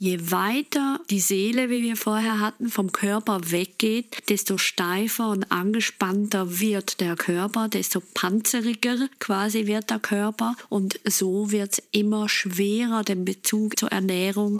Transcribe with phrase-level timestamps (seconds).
[0.00, 6.58] je weiter die Seele, wie wir vorher hatten, vom Körper weggeht, desto steifer und angespannter
[6.58, 13.04] wird der Körper, desto panzeriger quasi wird der Körper und so wird es immer schwerer,
[13.04, 14.58] den Bezug zur Ernährung.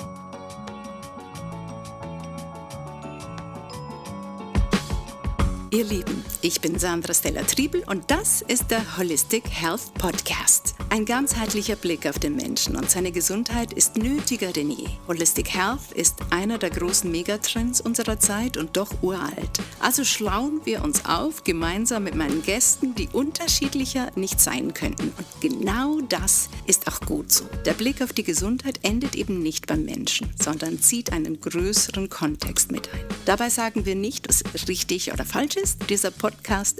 [5.72, 10.74] Ihr Lieben, ich bin Sandra Stella Triebel und das ist der Holistic Health Podcast.
[10.88, 14.88] Ein ganzheitlicher Blick auf den Menschen und seine Gesundheit ist nötiger denn je.
[15.06, 19.50] Holistic Health ist einer der großen Megatrends unserer Zeit und doch uralt.
[19.80, 25.12] Also schlauen wir uns auf gemeinsam mit meinen Gästen, die unterschiedlicher nicht sein könnten.
[25.18, 27.44] Und genau das ist auch gut so.
[27.66, 32.72] Der Blick auf die Gesundheit endet eben nicht beim Menschen, sondern zieht einen größeren Kontext
[32.72, 33.04] mit ein.
[33.26, 35.90] Dabei sagen wir nicht, was richtig oder falsch ist.
[35.90, 36.29] Dieser Podcast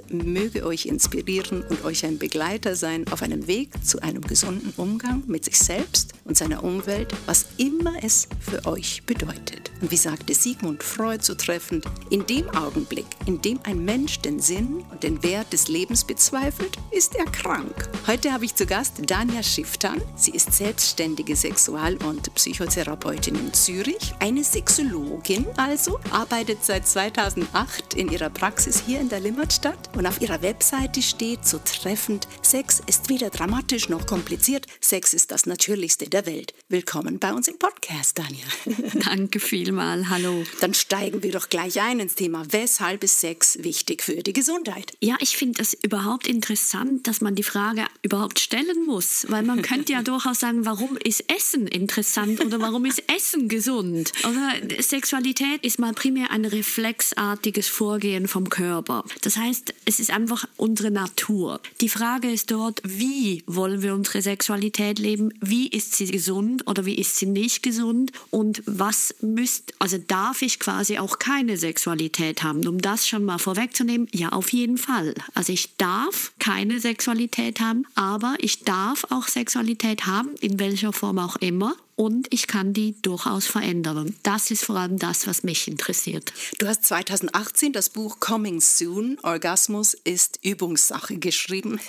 [0.09, 5.23] möge euch inspirieren und euch ein Begleiter sein auf einem Weg zu einem gesunden Umgang
[5.27, 9.71] mit sich selbst und seiner Umwelt, was immer es für euch bedeutet.
[9.81, 14.39] Und wie sagte Sigmund Freud so treffend, in dem Augenblick, in dem ein Mensch den
[14.39, 17.89] Sinn und den Wert des Lebens bezweifelt, ist er krank.
[18.05, 20.01] Heute habe ich zu Gast Dania Schiftan.
[20.15, 28.11] Sie ist selbstständige Sexual- und Psychotherapeutin in Zürich, eine Sexologin also, arbeitet seit 2008 in
[28.11, 33.09] ihrer Praxis hier in der Limmatstadt und auf ihrer Webseite steht so treffend, Sex ist
[33.09, 36.53] weder dramatisch noch kompliziert, Sex ist das Natürlichste der Welt.
[36.69, 38.45] Willkommen bei uns im Podcast, Dania.
[39.03, 40.43] Danke vielmal, hallo.
[40.59, 44.93] Dann steigen wir doch gleich ein ins Thema, weshalb ist Sex wichtig für die Gesundheit?
[44.99, 49.63] Ja, ich finde es überhaupt interessant, dass man die Frage überhaupt stellen muss, weil man
[49.63, 54.11] könnte ja durchaus sagen, warum ist Essen interessant oder warum ist Essen gesund?
[54.23, 59.03] Oder Sexualität ist mal primär ein reflexartiges Vorgehen vom Körper.
[59.21, 61.59] Das heißt, es ist einfach unsere Natur.
[61.81, 65.33] Die Frage ist dort, wie wollen wir unsere Sexualität leben?
[65.41, 68.11] Wie ist sie gesund oder wie ist sie nicht gesund?
[68.29, 72.67] Und was müsst, also darf ich quasi auch keine Sexualität haben?
[72.67, 75.13] Um das schon mal vorwegzunehmen, ja, auf jeden Fall.
[75.33, 81.19] Also ich darf keine Sexualität haben, aber ich darf auch Sexualität haben, in welcher Form
[81.19, 84.15] auch immer und ich kann die durchaus verändern.
[84.23, 86.33] Das ist vor allem das, was mich interessiert.
[86.59, 91.79] Du hast 2018 das Buch Coming Soon, Orgasmus ist Übungssache geschrieben.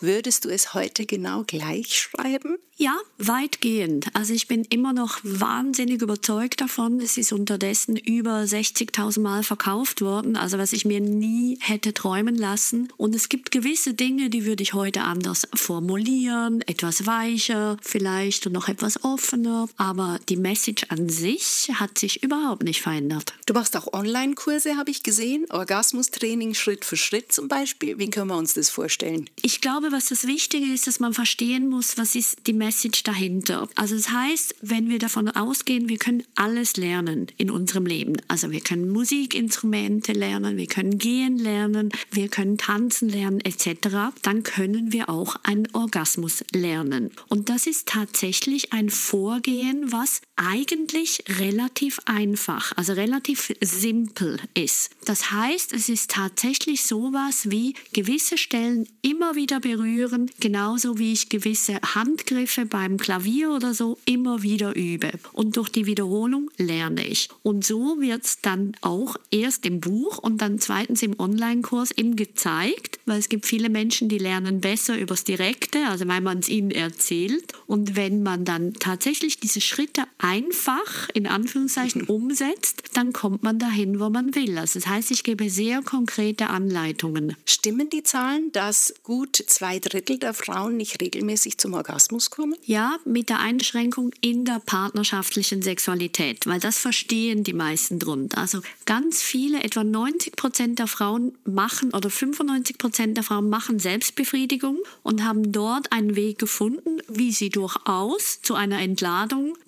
[0.00, 2.56] Würdest du es heute genau gleich schreiben?
[2.80, 4.06] Ja, weitgehend.
[4.14, 6.98] Also ich bin immer noch wahnsinnig überzeugt davon.
[6.98, 12.36] Es ist unterdessen über 60.000 Mal verkauft worden, also was ich mir nie hätte träumen
[12.36, 12.88] lassen.
[12.96, 18.54] Und es gibt gewisse Dinge, die würde ich heute anders formulieren, etwas weicher vielleicht und
[18.54, 19.49] noch etwas offener.
[19.76, 23.34] Aber die Message an sich hat sich überhaupt nicht verändert.
[23.46, 25.46] Du machst auch Online-Kurse, habe ich gesehen.
[25.50, 27.98] Orgasmustraining Schritt für Schritt zum Beispiel.
[27.98, 29.28] Wie können wir uns das vorstellen?
[29.42, 33.68] Ich glaube, was das Wichtige ist, dass man verstehen muss, was ist die Message dahinter.
[33.74, 38.16] Also das heißt, wenn wir davon ausgehen, wir können alles lernen in unserem Leben.
[38.28, 44.12] Also wir können Musikinstrumente lernen, wir können gehen lernen, wir können tanzen lernen etc.
[44.22, 47.10] Dann können wir auch einen Orgasmus lernen.
[47.28, 48.90] Und das ist tatsächlich ein
[49.40, 54.90] Vorgehen, was eigentlich relativ einfach, also relativ simpel ist.
[55.06, 61.30] Das heißt, es ist tatsächlich sowas wie gewisse Stellen immer wieder berühren, genauso wie ich
[61.30, 65.12] gewisse Handgriffe Griffe beim Klavier oder so immer wieder übe.
[65.32, 67.28] Und durch die Wiederholung lerne ich.
[67.42, 72.16] Und so wird es dann auch erst im Buch und dann zweitens im Online-Kurs eben
[72.16, 76.48] gezeigt, weil es gibt viele Menschen, die lernen besser übers Direkte, also weil man es
[76.48, 77.52] ihnen erzählt.
[77.66, 84.00] Und wenn man dann tatsächlich diese Schritte einfach in Anführungszeichen umsetzt, dann kommt man dahin,
[84.00, 84.58] wo man will.
[84.58, 87.36] Also das heißt, ich gebe sehr konkrete Anleitungen.
[87.46, 92.56] Stimmen die Zahlen, dass gut zwei Drittel der Frauen nicht regelmäßig zum Orgasmus kommen?
[92.64, 98.38] Ja, mit der Einschränkung in der partnerschaftlichen Sexualität, weil das verstehen die meisten drunter.
[98.38, 103.78] Also ganz viele, etwa 90 Prozent der Frauen machen oder 95 Prozent der Frauen machen
[103.78, 109.19] Selbstbefriedigung und haben dort einen Weg gefunden, wie sie durchaus zu einer Entladung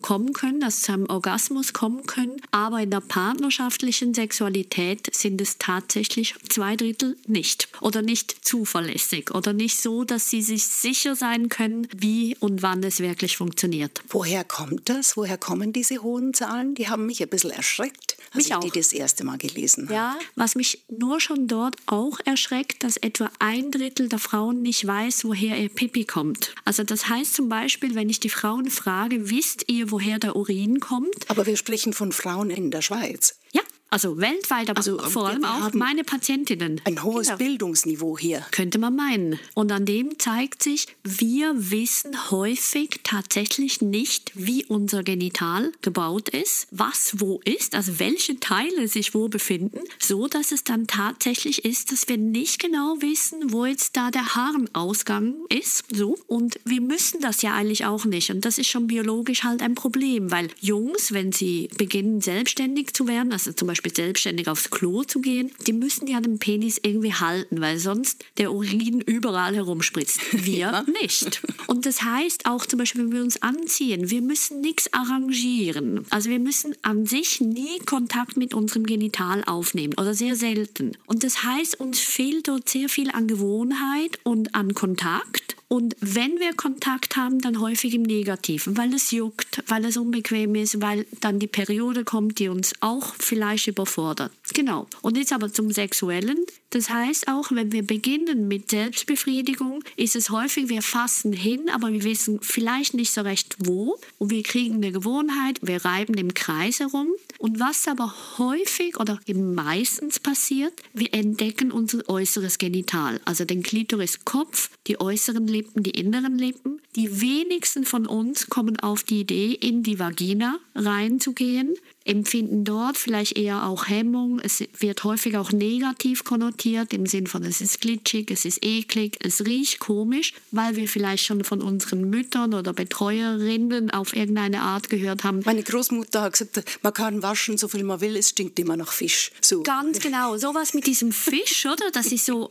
[0.03, 2.37] kommen können, also zu einem Orgasmus kommen können.
[2.51, 9.53] Aber in der partnerschaftlichen Sexualität sind es tatsächlich zwei Drittel nicht oder nicht zuverlässig oder
[9.53, 14.03] nicht so, dass sie sich sicher sein können, wie und wann es wirklich funktioniert.
[14.09, 15.17] Woher kommt das?
[15.17, 16.75] Woher kommen diese hohen Zahlen?
[16.75, 18.61] Die haben mich ein bisschen erschreckt, als mich ich auch.
[18.61, 19.95] die das erste Mal gelesen habe.
[19.95, 24.87] Ja, was mich nur schon dort auch erschreckt, dass etwa ein Drittel der Frauen nicht
[24.87, 26.55] weiß, woher ihr Pipi kommt.
[26.65, 30.79] Also das heißt zum Beispiel, wenn ich die Frauen frage, wisst ihr, woher der Urin
[30.79, 31.29] kommt?
[31.29, 33.41] Aber wir sprechen von Frauen in der Schweiz.
[33.51, 33.63] Ja,
[33.93, 36.81] Also weltweit, aber Also, vor allem auch meine Patientinnen.
[36.85, 37.39] Ein hohes Genau.
[37.39, 38.47] Bildungsniveau hier.
[38.51, 39.39] Könnte man meinen.
[39.53, 46.69] Und an dem zeigt sich, wir wissen häufig tatsächlich nicht, wie unser Genital gebaut ist,
[46.71, 51.93] was wo ist, also welche Teile sich wo befinden, so dass es dann tatsächlich ist,
[51.93, 55.85] dass wir nicht genau wissen, wo jetzt da der Harnausgang ist.
[55.95, 56.17] So.
[56.27, 58.31] Und wir müssen das ja eigentlich auch nicht.
[58.31, 63.07] Und das ist schon biologisch halt ein Problem, weil Jungs, wenn sie beginnen, selbstständig zu
[63.07, 67.15] werden, also zum Beispiel selbstständig aufs Klo zu gehen, die müssen ja den Penis irgendwie
[67.15, 70.21] halten, weil sonst der Urin überall herumspritzt.
[70.33, 71.43] Wir nicht.
[71.67, 76.05] Und das heißt auch zum Beispiel, wenn wir uns anziehen, wir müssen nichts arrangieren.
[76.11, 80.93] Also wir müssen an sich nie Kontakt mit unserem Genital aufnehmen oder sehr selten.
[81.07, 85.57] Und das heißt, uns fehlt dort sehr viel an Gewohnheit und an Kontakt.
[85.73, 90.55] Und wenn wir Kontakt haben, dann häufig im Negativen, weil es juckt, weil es unbequem
[90.55, 94.33] ist, weil dann die Periode kommt, die uns auch vielleicht überfordert.
[94.53, 94.87] Genau.
[95.01, 96.45] Und jetzt aber zum Sexuellen.
[96.69, 101.91] Das heißt auch, wenn wir beginnen mit Selbstbefriedigung, ist es häufig, wir fassen hin, aber
[101.91, 103.99] wir wissen vielleicht nicht so recht wo.
[104.19, 107.09] Und wir kriegen eine Gewohnheit, wir reiben im Kreis herum.
[107.39, 114.71] Und was aber häufig oder meistens passiert, wir entdecken unser äußeres Genital, also den Klitoriskopf,
[114.87, 116.81] die äußeren Lippen, die inneren Lippen.
[116.97, 123.37] Die wenigsten von uns kommen auf die Idee, in die Vagina reinzugehen, empfinden dort vielleicht
[123.37, 124.41] eher auch Hemmung.
[124.41, 129.17] Es wird häufig auch negativ konnotiert im Sinn von, es ist glitschig, es ist eklig,
[129.21, 134.89] es riecht komisch, weil wir vielleicht schon von unseren Müttern oder Betreuerinnen auf irgendeine Art
[134.91, 138.59] gehört haben, Meine Großmutter hat gesagt, man kann waschen, so viel man will, es stinkt
[138.59, 139.31] immer nach Fisch.
[139.41, 139.63] So.
[139.63, 141.91] Ganz genau, sowas mit diesem Fisch, oder?
[141.93, 142.51] Das ist so?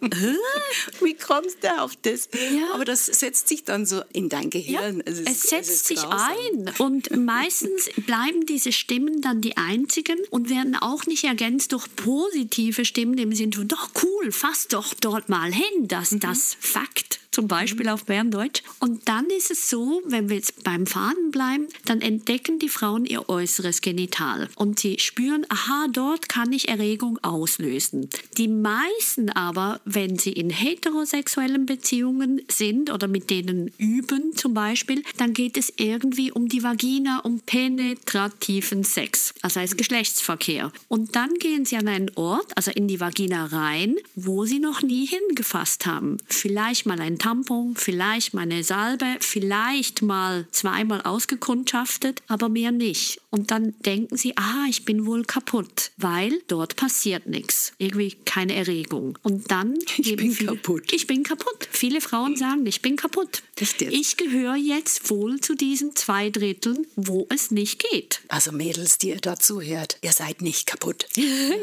[1.01, 2.30] Wie kommst du auf das?
[2.33, 2.74] Ja.
[2.74, 5.01] Aber das setzt sich dann so in dein Gehirn.
[5.06, 6.19] es, ist- setzt ist sich grausam.
[6.19, 11.88] ein und meistens bleiben diese Stimmen dann die einzigen und werden auch nicht ergänzt durch
[11.95, 17.20] positive Stimmen im Sinne von, doch cool, fass doch dort mal hin, das, das Fakt.
[17.31, 18.62] Zum Beispiel auf Berndeutsch.
[18.80, 23.06] Und dann ist es so, wenn wir jetzt beim Faden bleiben, dann entdecken die Frauen
[23.06, 24.50] ihr äußeres Genital.
[24.56, 28.10] Und sie spüren, aha, dort kann ich Erregung auslösen.
[28.38, 35.01] Die meisten aber, wenn sie in heterosexuellen Beziehungen sind oder mit denen üben zum Beispiel,
[35.16, 40.74] dann geht es irgendwie um die Vagina, um penetrativen Sex, also als Geschlechtsverkehr.
[40.89, 44.81] Und dann gehen sie an einen Ort, also in die Vagina rein, wo sie noch
[44.81, 46.18] nie hingefasst haben.
[46.27, 53.20] Vielleicht mal ein Tampon, vielleicht mal eine Salbe, vielleicht mal zweimal ausgekundschaftet, aber mehr nicht.
[53.31, 57.72] Und dann denken sie, ah, ich bin wohl kaputt, weil dort passiert nichts.
[57.78, 59.18] Irgendwie keine Erregung.
[59.24, 60.92] Und dann Ich bin viele, kaputt.
[60.92, 61.68] Ich bin kaputt.
[61.72, 63.42] Viele Frauen sagen, ich bin kaputt.
[63.80, 68.22] Ich gehöre jetzt wohl zu diesen zwei Dritteln, wo es nicht geht.
[68.28, 71.06] Also Mädels, die ihr dazu hört, ihr seid nicht kaputt.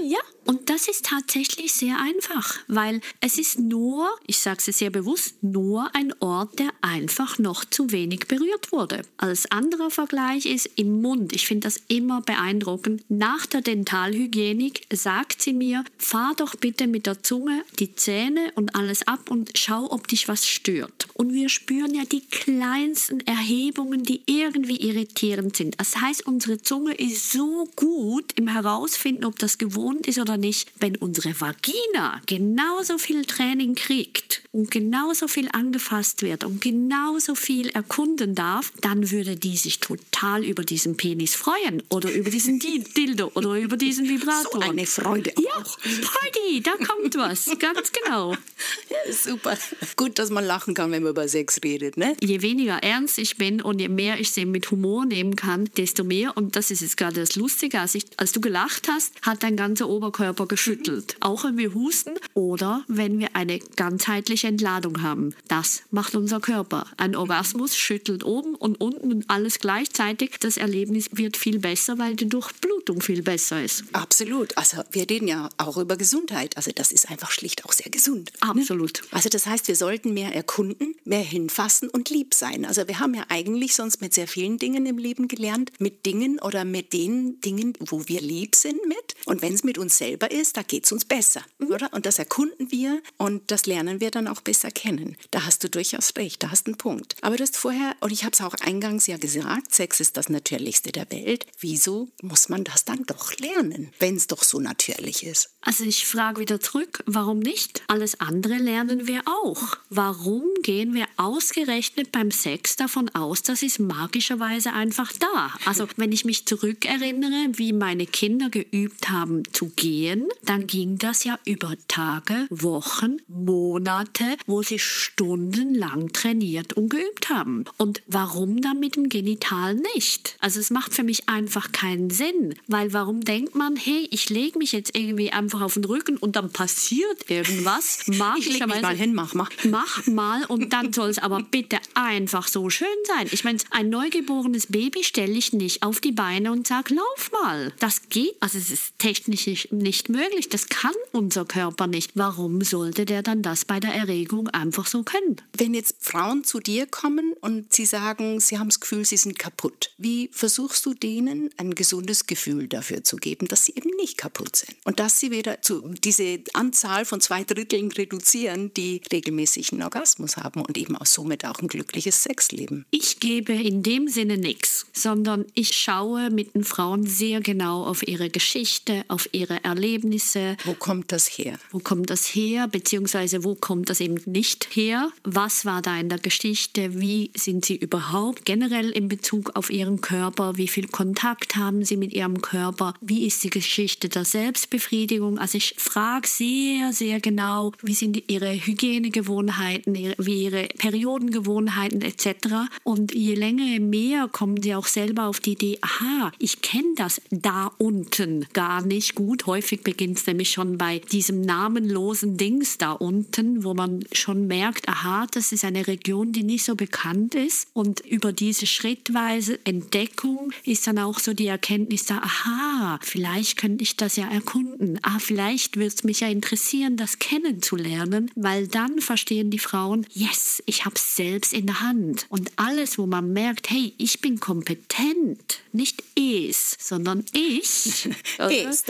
[0.09, 4.88] Ja, und das ist tatsächlich sehr einfach, weil es ist nur, ich sage es sehr
[4.88, 9.03] bewusst, nur ein Ort, der einfach noch zu wenig berührt wurde.
[9.19, 11.35] Als anderer Vergleich ist im Mund.
[11.35, 13.02] Ich finde das immer beeindruckend.
[13.08, 18.75] Nach der Dentalhygienik sagt sie mir, fahr doch bitte mit der Zunge die Zähne und
[18.75, 21.08] alles ab und schau, ob dich was stört.
[21.14, 25.75] Und wir spüren ja die kleinsten Erhebungen, die irgendwie irritierend sind.
[25.78, 30.70] Das heißt, unsere Zunge ist so gut im Herausfinden, ob das gewohnt ist oder nicht.
[30.78, 37.69] Wenn unsere Vagina genauso viel Training kriegt und genauso viel angefasst wird und genauso viel
[37.70, 41.48] erkunden darf, dann würde die sich total über diesen Penis freuen
[41.91, 44.50] oder über diesen Di- Dildo oder über diesen Vibrator.
[44.52, 45.78] So eine Freude Ja, auch.
[45.78, 48.33] Freude, da kommt was, ganz genau.
[48.33, 49.57] Ja, super.
[49.97, 52.17] Gut, dass man lachen kann, wenn man über Sex redet, ne?
[52.21, 56.05] je weniger ernst ich bin und je mehr ich sie mit Humor nehmen kann, desto
[56.05, 59.43] mehr, und das ist jetzt gerade das Lustige, als, ich, als du gelacht hast, hat
[59.43, 61.17] dein ganzer Oberkörper geschüttelt.
[61.21, 65.35] Auch wenn wir husten oder wenn wir eine ganzheitliche Entladung haben.
[65.49, 66.87] Das macht unser Körper.
[66.97, 70.37] Ein Orgasmus schüttelt oben und unten und alles gleichzeitig.
[70.40, 73.85] Das Erlebnis wird viel besser, weil die Durchblutung viel besser ist.
[73.92, 74.57] Absolut.
[74.57, 76.57] Also wir reden ja auch über Gesundheit.
[76.57, 78.33] Also das ist einfach schlicht auch sehr gesund.
[78.40, 79.02] Absolut.
[79.11, 82.64] Also das heißt, wir sollten mehr erkunden, mehr hinfassen und lieb sein.
[82.64, 86.38] Also wir haben ja eigentlich sonst mit sehr vielen Dingen im Leben gelernt, mit Dingen
[86.40, 89.14] oder mit den Dingen, wo wir lieb sind mit.
[89.25, 91.92] Und wenn es mit uns selber ist, da geht es uns besser, oder?
[91.92, 95.16] Und das erkunden wir und das lernen wir dann auch besser kennen.
[95.30, 97.16] Da hast du durchaus recht, da hast du einen Punkt.
[97.21, 100.28] Aber du hast vorher, und ich habe es auch eingangs ja gesagt, Sex ist das
[100.28, 101.27] Natürlichste der Welt.
[101.61, 105.50] Wieso muss man das dann doch lernen, wenn es doch so natürlich ist?
[105.61, 107.82] Also ich frage wieder zurück, warum nicht?
[107.88, 109.76] Alles andere lernen wir auch.
[109.90, 115.52] Warum gehen wir ausgerechnet beim Sex davon aus, das ist magischerweise einfach da?
[115.66, 121.25] Also wenn ich mich zurückerinnere, wie meine Kinder geübt haben zu gehen, dann ging das
[121.25, 127.64] ja über Tage, Wochen, Monate, wo sie stundenlang trainiert und geübt haben.
[127.76, 130.37] Und warum dann mit dem Genital nicht?
[130.40, 134.58] Also es macht für mich einfach keinen Sinn, weil warum denkt man, hey, ich lege
[134.58, 138.00] mich jetzt irgendwie einfach auf den Rücken und dann passiert irgendwas.
[138.38, 139.48] Ich leg mich mal hin, mach mal.
[139.64, 143.28] Mach mal und dann soll es aber bitte einfach so schön sein.
[143.30, 147.72] Ich meine, ein neugeborenes Baby stelle ich nicht auf die Beine und sage, lauf mal.
[147.78, 150.48] Das geht, also es ist technisch nicht möglich.
[150.48, 152.12] Das kann unser Körper nicht.
[152.14, 155.37] Warum sollte der dann das bei der Erregung einfach so können?
[155.56, 159.38] Wenn jetzt Frauen zu dir kommen und sie sagen, sie haben das Gefühl, sie sind
[159.38, 164.19] kaputt, wie versuchst du denen ein gesundes Gefühl dafür zu geben, dass sie eben nicht
[164.19, 169.73] kaputt sind und dass sie wieder zu diese Anzahl von zwei Dritteln reduzieren, die regelmäßig
[169.73, 172.85] einen Orgasmus haben und eben auch somit auch ein glückliches Sexleben?
[172.91, 178.07] Ich gebe in dem Sinne nichts, sondern ich schaue mit den Frauen sehr genau auf
[178.07, 180.59] ihre Geschichte, auf ihre Erlebnisse.
[180.67, 181.59] Wo kommt das her?
[181.71, 185.11] Wo kommt das her, beziehungsweise wo kommt das eben nicht her?
[185.25, 187.00] Was war da in der Geschichte?
[187.00, 190.59] Wie sind sie überhaupt generell in Bezug auf ihren Körper?
[190.59, 192.95] Wie viel Kontakt haben sie mit ihrem Körper?
[193.00, 195.38] Wie ist die Geschichte der Selbstbefriedigung?
[195.38, 202.68] Also ich frage sehr, sehr genau, wie sind ihre Hygienegewohnheiten, wie ihre Periodengewohnheiten etc.
[202.85, 206.95] Und je länger, je mehr kommen sie auch selber auf die Idee, aha, ich kenne
[206.97, 209.47] das da unten gar nicht gut.
[209.47, 214.88] Häufig beginnt es nämlich schon bei diesem namenlosen Dings da unten, wo man schon merkt,
[214.88, 217.68] aha, das ist eine Region, die nicht so bekannt ist.
[217.73, 223.82] Und über diese schrittweise Entdeckung ist dann auch so die Erkenntnis da, aha, vielleicht könnte
[223.82, 224.99] ich das ja erkunden.
[225.02, 230.62] Ah, vielleicht wird es mich ja interessieren, das kennenzulernen, weil dann verstehen die Frauen, yes,
[230.66, 232.26] ich habe es selbst in der Hand.
[232.28, 238.08] Und alles, wo man merkt, hey, ich bin kompetent, nicht es, sondern ich.
[238.38, 238.85] es,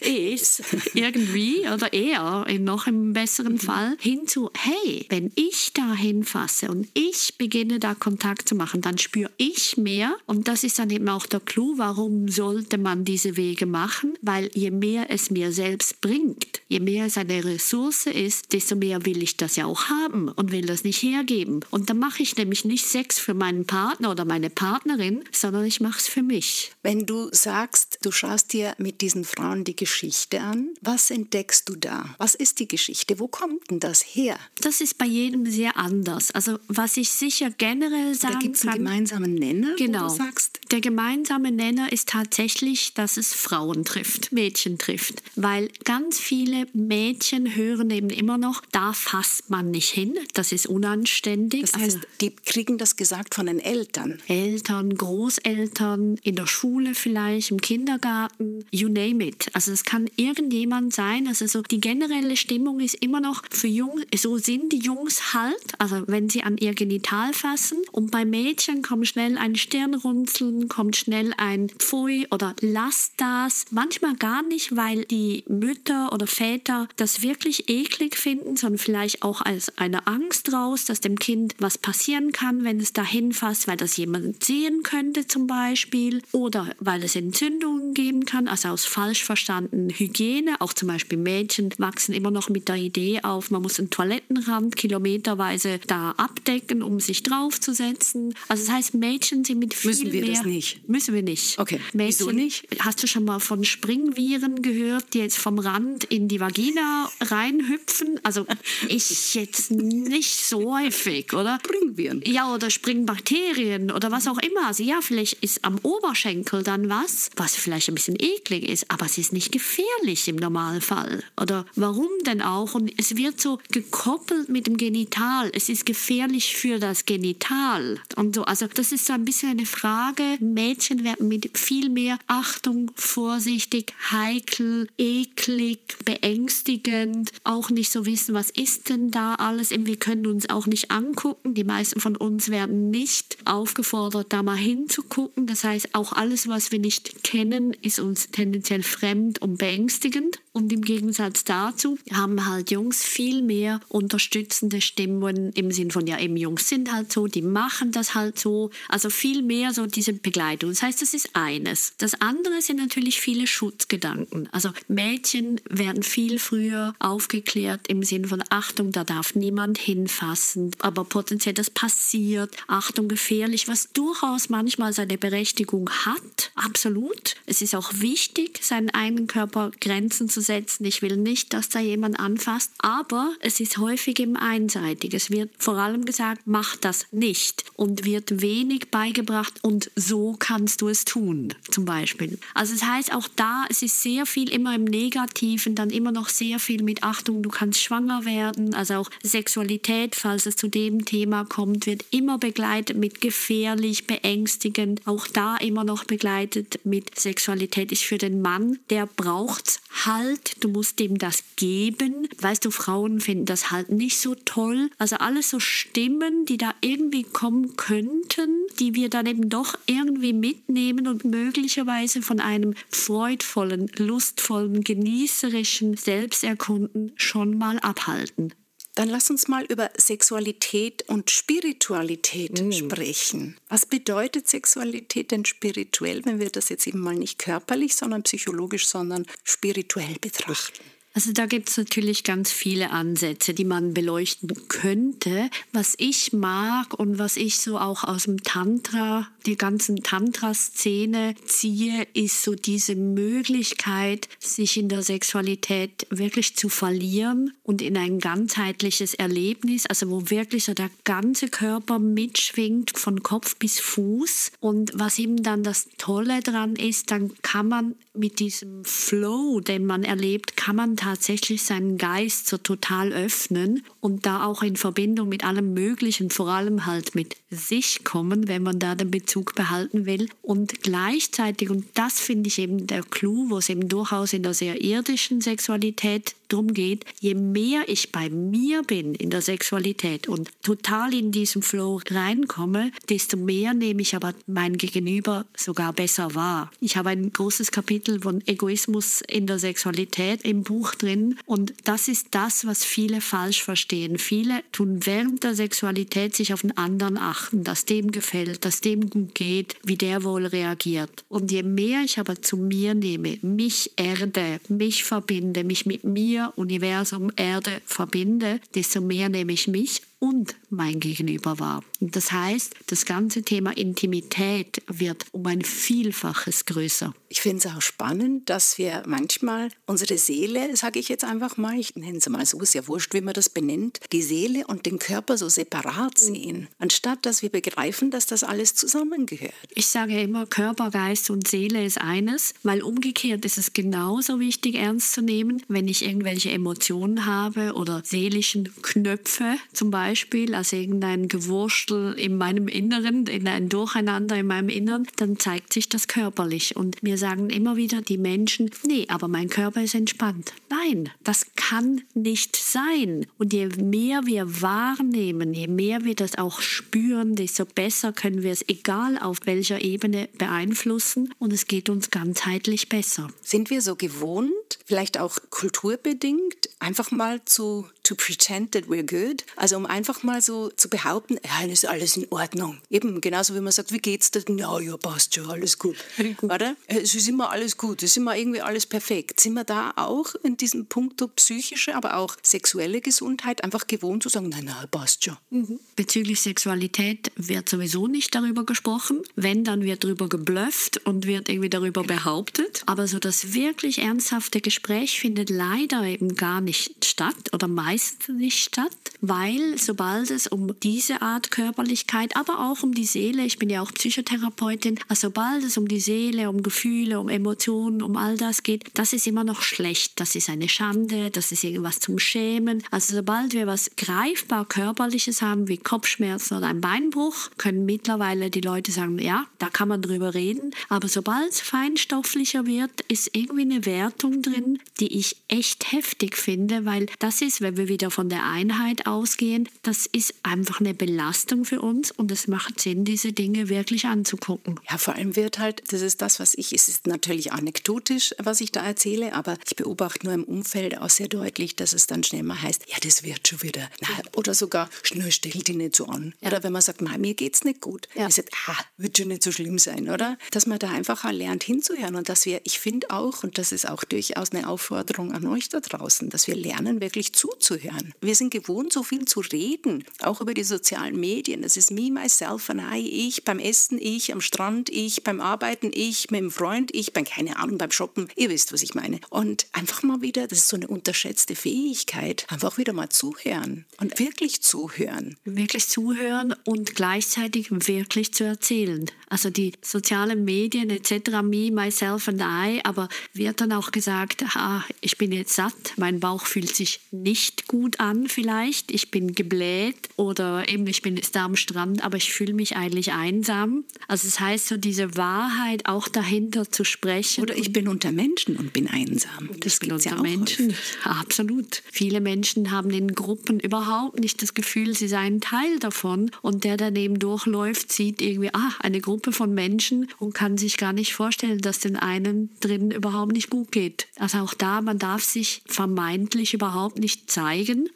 [0.00, 0.62] es,
[0.94, 3.58] irgendwie, oder er, in noch im besseren mhm.
[3.58, 8.98] Fall, hinzu, hey, wenn ich da hinfasse und ich beginne da Kontakt zu machen, dann
[8.98, 10.16] spüre ich mehr.
[10.26, 14.14] Und das ist dann eben auch der Clou, warum sollte man diese Wege machen?
[14.22, 19.04] Weil je mehr es mir selbst bringt, je mehr es eine Ressource ist, desto mehr
[19.06, 21.60] will ich das ja auch haben und will das nicht hergeben.
[21.70, 25.80] Und dann mache ich nämlich nicht Sex für meinen Partner oder meine Partnerin, sondern ich
[25.80, 26.72] mache es für mich.
[26.82, 31.76] Wenn du sagst, du schaust dir mit diesen Frauen die Geschichte an, was entdeckst du
[31.76, 32.14] da?
[32.18, 33.18] Was ist die Geschichte?
[33.18, 34.38] Wo kommt denn das her?
[34.60, 36.30] Das ist bei jedem sehr anders.
[36.32, 38.70] Also was ich sicher generell sagen da gibt's kann.
[38.70, 40.04] einen gemeinsamen Nenner, genau.
[40.04, 40.51] wo du sagst?
[40.72, 45.22] Der gemeinsame Nenner ist tatsächlich, dass es Frauen trifft, Mädchen trifft.
[45.36, 50.66] Weil ganz viele Mädchen hören eben immer noch, da fasst man nicht hin, das ist
[50.66, 51.60] unanständig.
[51.60, 54.18] Das heißt, also, die kriegen das gesagt von den Eltern.
[54.28, 59.50] Eltern, Großeltern, in der Schule vielleicht, im Kindergarten, you name it.
[59.52, 64.06] Also es kann irgendjemand sein, also so die generelle Stimmung ist immer noch für Jungs,
[64.16, 68.80] so sind die Jungs halt, also wenn sie an ihr Genital fassen und bei Mädchen
[68.80, 73.66] kommt schnell ein Stirnrunzeln, kommt schnell ein Pfui oder lass das.
[73.70, 79.40] Manchmal gar nicht, weil die Mütter oder Väter das wirklich eklig finden, sondern vielleicht auch
[79.40, 83.76] als eine Angst raus, dass dem Kind was passieren kann, wenn es dahin fasst, weil
[83.76, 89.24] das jemand sehen könnte zum Beispiel oder weil es Entzündungen geben kann, also aus falsch
[89.24, 90.60] verstandenen Hygiene.
[90.60, 94.76] Auch zum Beispiel Mädchen wachsen immer noch mit der Idee auf, man muss einen Toilettenrand
[94.76, 98.34] kilometerweise da abdecken, um sich draufzusetzen.
[98.48, 100.88] Also das heißt, Mädchen sind mit viel Müssen wir mehr, das nicht?
[100.88, 101.58] Müssen wir nicht.
[101.58, 101.80] Okay.
[101.92, 102.66] Mädchen, Wieso nicht?
[102.80, 108.20] Hast du schon mal von Springviren gehört, die jetzt vom Rand in die Vagina reinhüpfen?
[108.22, 108.46] Also
[108.88, 111.58] ich jetzt nicht so häufig, oder?
[111.64, 112.22] Springviren.
[112.26, 114.66] Ja, oder Springbakterien oder was auch immer.
[114.66, 119.06] Also ja, vielleicht ist am Oberschenkel dann was, was vielleicht ein bisschen eklig ist, aber
[119.06, 121.22] es ist nicht gefährlich im Normalfall.
[121.40, 122.74] Oder warum denn auch?
[122.74, 125.50] Und es wird so gekoppelt mit dem Genital.
[125.54, 128.00] Es ist gefährlich für das Genital.
[128.16, 132.18] Und so, also das ist so ein bisschen eine Frage, Mädchen werden mit viel mehr
[132.26, 139.70] Achtung, vorsichtig, heikel, eklig, beängstigend, auch nicht so wissen, was ist denn da alles.
[139.70, 141.54] Wir können uns auch nicht angucken.
[141.54, 145.46] Die meisten von uns werden nicht aufgefordert, da mal hinzugucken.
[145.46, 150.40] Das heißt, auch alles, was wir nicht kennen, ist uns tendenziell fremd und beängstigend.
[150.52, 156.18] Und im Gegensatz dazu haben halt Jungs viel mehr unterstützende Stimmen im Sinn von, ja,
[156.18, 158.70] eben Jungs sind halt so, die machen das halt so.
[158.88, 160.70] Also viel mehr so diese Begleitung.
[160.70, 161.94] Das heißt, das ist eines.
[161.98, 164.48] Das andere sind natürlich viele Schutzgedanken.
[164.52, 171.04] Also Mädchen werden viel früher aufgeklärt im Sinn von Achtung, da darf niemand hinfassen, aber
[171.04, 172.56] potenziell das passiert.
[172.66, 176.52] Achtung, gefährlich, was durchaus manchmal seine Berechtigung hat.
[176.54, 177.34] Absolut.
[177.46, 180.84] Es ist auch wichtig, seinen eigenen Körper Grenzen zu setzen.
[180.84, 185.14] Ich will nicht, dass da jemand anfasst, aber es ist häufig eben einseitig.
[185.14, 190.80] Es wird vor allem gesagt, mach das nicht und wird wenig beigebracht und so kannst
[190.80, 192.38] du es tun, zum Beispiel.
[192.54, 196.28] Also das heißt auch da, es ist sehr viel immer im Negativen, dann immer noch
[196.28, 201.04] sehr viel mit Achtung, du kannst schwanger werden, also auch Sexualität, falls es zu dem
[201.04, 207.92] Thema kommt, wird immer begleitet mit gefährlich, beängstigend, auch da immer noch begleitet mit Sexualität
[207.92, 212.28] ist für den Mann, der braucht halt, du musst ihm das geben.
[212.40, 214.90] Weißt du, Frauen finden das halt nicht so toll.
[214.98, 220.32] Also alles so Stimmen, die da irgendwie kommen könnten, die wir dann eben doch irgendwie
[220.32, 228.52] mitnehmen und möglicherweise von einem freudvollen, lustvollen, genießerischen Selbsterkunden schon mal abhalten.
[228.94, 232.72] Dann lass uns mal über Sexualität und Spiritualität mm.
[232.72, 233.56] sprechen.
[233.70, 238.86] Was bedeutet Sexualität denn spirituell, wenn wir das jetzt eben mal nicht körperlich, sondern psychologisch,
[238.86, 240.82] sondern spirituell betrachten?
[241.14, 245.50] Also da gibt es natürlich ganz viele Ansätze, die man beleuchten könnte.
[245.72, 252.06] Was ich mag und was ich so auch aus dem Tantra, die ganzen Tantra-Szene ziehe,
[252.14, 259.12] ist so diese Möglichkeit, sich in der Sexualität wirklich zu verlieren und in ein ganzheitliches
[259.12, 264.52] Erlebnis, also wo wirklich so der ganze Körper mitschwingt, von Kopf bis Fuß.
[264.60, 269.84] Und was eben dann das Tolle dran ist, dann kann man mit diesem Flow, den
[269.84, 275.28] man erlebt, kann man tatsächlich seinen Geist so total öffnen und da auch in Verbindung
[275.28, 280.06] mit allem Möglichen, vor allem halt mit sich kommen, wenn man da den Bezug behalten
[280.06, 280.28] will.
[280.42, 284.54] Und gleichzeitig, und das finde ich eben der Clou, wo es eben durchaus in der
[284.54, 290.50] sehr irdischen Sexualität drum geht, je mehr ich bei mir bin in der Sexualität und
[290.62, 296.70] total in diesen Flow reinkomme, desto mehr nehme ich aber mein Gegenüber sogar besser wahr.
[296.80, 302.08] Ich habe ein großes Kapitel von Egoismus in der Sexualität im Buch drin und das
[302.08, 304.18] ist das, was viele falsch verstehen.
[304.18, 309.08] Viele tun während der Sexualität sich auf den anderen achten, dass dem gefällt, dass dem
[309.08, 311.24] gut geht, wie der wohl reagiert.
[311.28, 316.41] Und je mehr ich aber zu mir nehme, mich erde, mich verbinde, mich mit mir
[316.50, 321.82] Universum, Erde verbinde, desto mehr nehme ich mich und mein Gegenüber.
[322.00, 327.12] Und das heißt, das ganze Thema Intimität wird um ein Vielfaches größer.
[327.28, 331.76] Ich finde es auch spannend, dass wir manchmal unsere Seele, sage ich jetzt einfach mal,
[331.76, 334.86] ich nenne es mal so, ist ja wurscht, wie man das benennt, die Seele und
[334.86, 336.34] den Körper so separat mhm.
[336.34, 339.54] sehen, anstatt dass wir begreifen, dass das alles zusammengehört.
[339.74, 344.76] Ich sage immer, Körper, Geist und Seele ist eines, weil umgekehrt ist es genauso wichtig,
[344.76, 350.76] ernst zu nehmen, wenn ich irgendwelche Emotionen habe oder seelischen Knöpfe zum Beispiel Beispiel, also
[350.76, 356.06] irgendein Gewurstel in meinem Inneren, in ein Durcheinander in meinem Inneren, dann zeigt sich das
[356.06, 356.76] körperlich.
[356.76, 360.52] Und mir sagen immer wieder die Menschen, nee, aber mein Körper ist entspannt.
[360.68, 363.24] Nein, das kann nicht sein.
[363.38, 368.52] Und je mehr wir wahrnehmen, je mehr wir das auch spüren, desto besser können wir
[368.52, 371.32] es, egal auf welcher Ebene, beeinflussen.
[371.38, 373.28] Und es geht uns ganzheitlich besser.
[373.40, 374.52] Sind wir so gewohnt,
[374.84, 380.42] vielleicht auch kulturbedingt, einfach mal zu to pretend that we're good, also um einfach mal
[380.42, 382.78] so zu behaupten, ja, ist alles in Ordnung.
[382.90, 384.42] Eben genauso wie man sagt, wie geht's dir?
[384.56, 385.96] Ja, ja, passt schon, alles gut.
[386.16, 386.52] gut.
[386.52, 386.76] Oder?
[386.86, 389.40] Es ist immer alles gut, es ist immer irgendwie alles perfekt.
[389.40, 394.28] Sind wir da auch in diesem Punkt psychische, aber auch sexuelle Gesundheit einfach gewohnt zu
[394.28, 395.36] sagen, nein, nein, passt schon.
[395.50, 395.80] Mhm.
[395.96, 399.22] Bezüglich Sexualität wird sowieso nicht darüber gesprochen.
[399.36, 402.82] Wenn, dann wird darüber geblufft und wird irgendwie darüber behauptet.
[402.86, 408.28] Aber so das wirklich ernsthafte Gespräch findet leider eben gar nicht statt oder meist meist
[408.28, 413.58] nicht statt, weil sobald es um diese Art Körperlichkeit, aber auch um die Seele, ich
[413.58, 418.16] bin ja auch Psychotherapeutin, also sobald es um die Seele, um Gefühle, um Emotionen, um
[418.16, 420.18] all das geht, das ist immer noch schlecht.
[420.18, 422.82] Das ist eine Schande, das ist irgendwas zum Schämen.
[422.90, 428.60] Also sobald wir was greifbar körperliches haben, wie Kopfschmerzen oder ein Beinbruch, können mittlerweile die
[428.60, 430.74] Leute sagen, ja, da kann man drüber reden.
[430.88, 436.84] Aber sobald es feinstofflicher wird, ist irgendwie eine Wertung drin, die ich echt heftig finde,
[436.84, 441.64] weil das ist, wenn wir wieder von der Einheit ausgehen, das ist einfach eine Belastung
[441.64, 444.80] für uns und es macht Sinn, diese Dinge wirklich anzugucken.
[444.90, 448.60] Ja, vor allem wird halt, das ist das, was ich, es ist natürlich anekdotisch, was
[448.60, 452.22] ich da erzähle, aber ich beobachte nur im Umfeld auch sehr deutlich, dass es dann
[452.24, 453.88] schnell mal heißt, ja, das wird schon wieder.
[454.00, 456.34] Na, oder sogar, schnell stell dich nicht so an.
[456.40, 456.48] Ja.
[456.48, 458.08] Oder wenn man sagt, mir geht's nicht gut.
[458.14, 458.28] Ja.
[458.28, 460.38] Ich sage, ah, wird schon nicht so schlimm sein, oder?
[460.50, 463.88] Dass man da einfach lernt hinzuhören und dass wir, ich finde auch, und das ist
[463.88, 467.71] auch durchaus eine Aufforderung an euch da draußen, dass wir lernen, wirklich zuzuhören.
[468.20, 471.62] Wir sind gewohnt, so viel zu reden, auch über die sozialen Medien.
[471.62, 475.90] Das ist me, myself and I, ich beim Essen, ich am Strand, ich beim Arbeiten,
[475.92, 478.28] ich mit dem Freund, ich beim, keine Ahnung, beim Shoppen.
[478.36, 479.20] Ihr wisst, was ich meine.
[479.30, 484.18] Und einfach mal wieder, das ist so eine unterschätzte Fähigkeit, einfach wieder mal zuhören und
[484.18, 485.36] wirklich zuhören.
[485.44, 489.06] Wirklich zuhören und gleichzeitig wirklich zu erzählen.
[489.28, 494.84] Also die sozialen Medien etc., me, myself and I, aber wird dann auch gesagt, ah,
[495.00, 500.08] ich bin jetzt satt, mein Bauch fühlt sich nicht gut an vielleicht, ich bin gebläht
[500.16, 503.84] oder eben ich bin da am Strand, aber ich fühle mich eigentlich einsam.
[504.08, 507.42] Also es das heißt so diese Wahrheit auch dahinter zu sprechen.
[507.42, 509.50] Oder ich bin unter Menschen und bin einsam.
[509.60, 510.68] Das bin unter ja Menschen.
[510.68, 510.96] Häufig.
[511.04, 511.82] Absolut.
[511.90, 516.76] Viele Menschen haben in Gruppen überhaupt nicht das Gefühl, sie seien Teil davon und der
[516.76, 521.60] daneben durchläuft, sieht irgendwie, ah, eine Gruppe von Menschen und kann sich gar nicht vorstellen,
[521.60, 524.08] dass den einen drin überhaupt nicht gut geht.
[524.18, 527.51] Also auch da, man darf sich vermeintlich überhaupt nicht zeigen.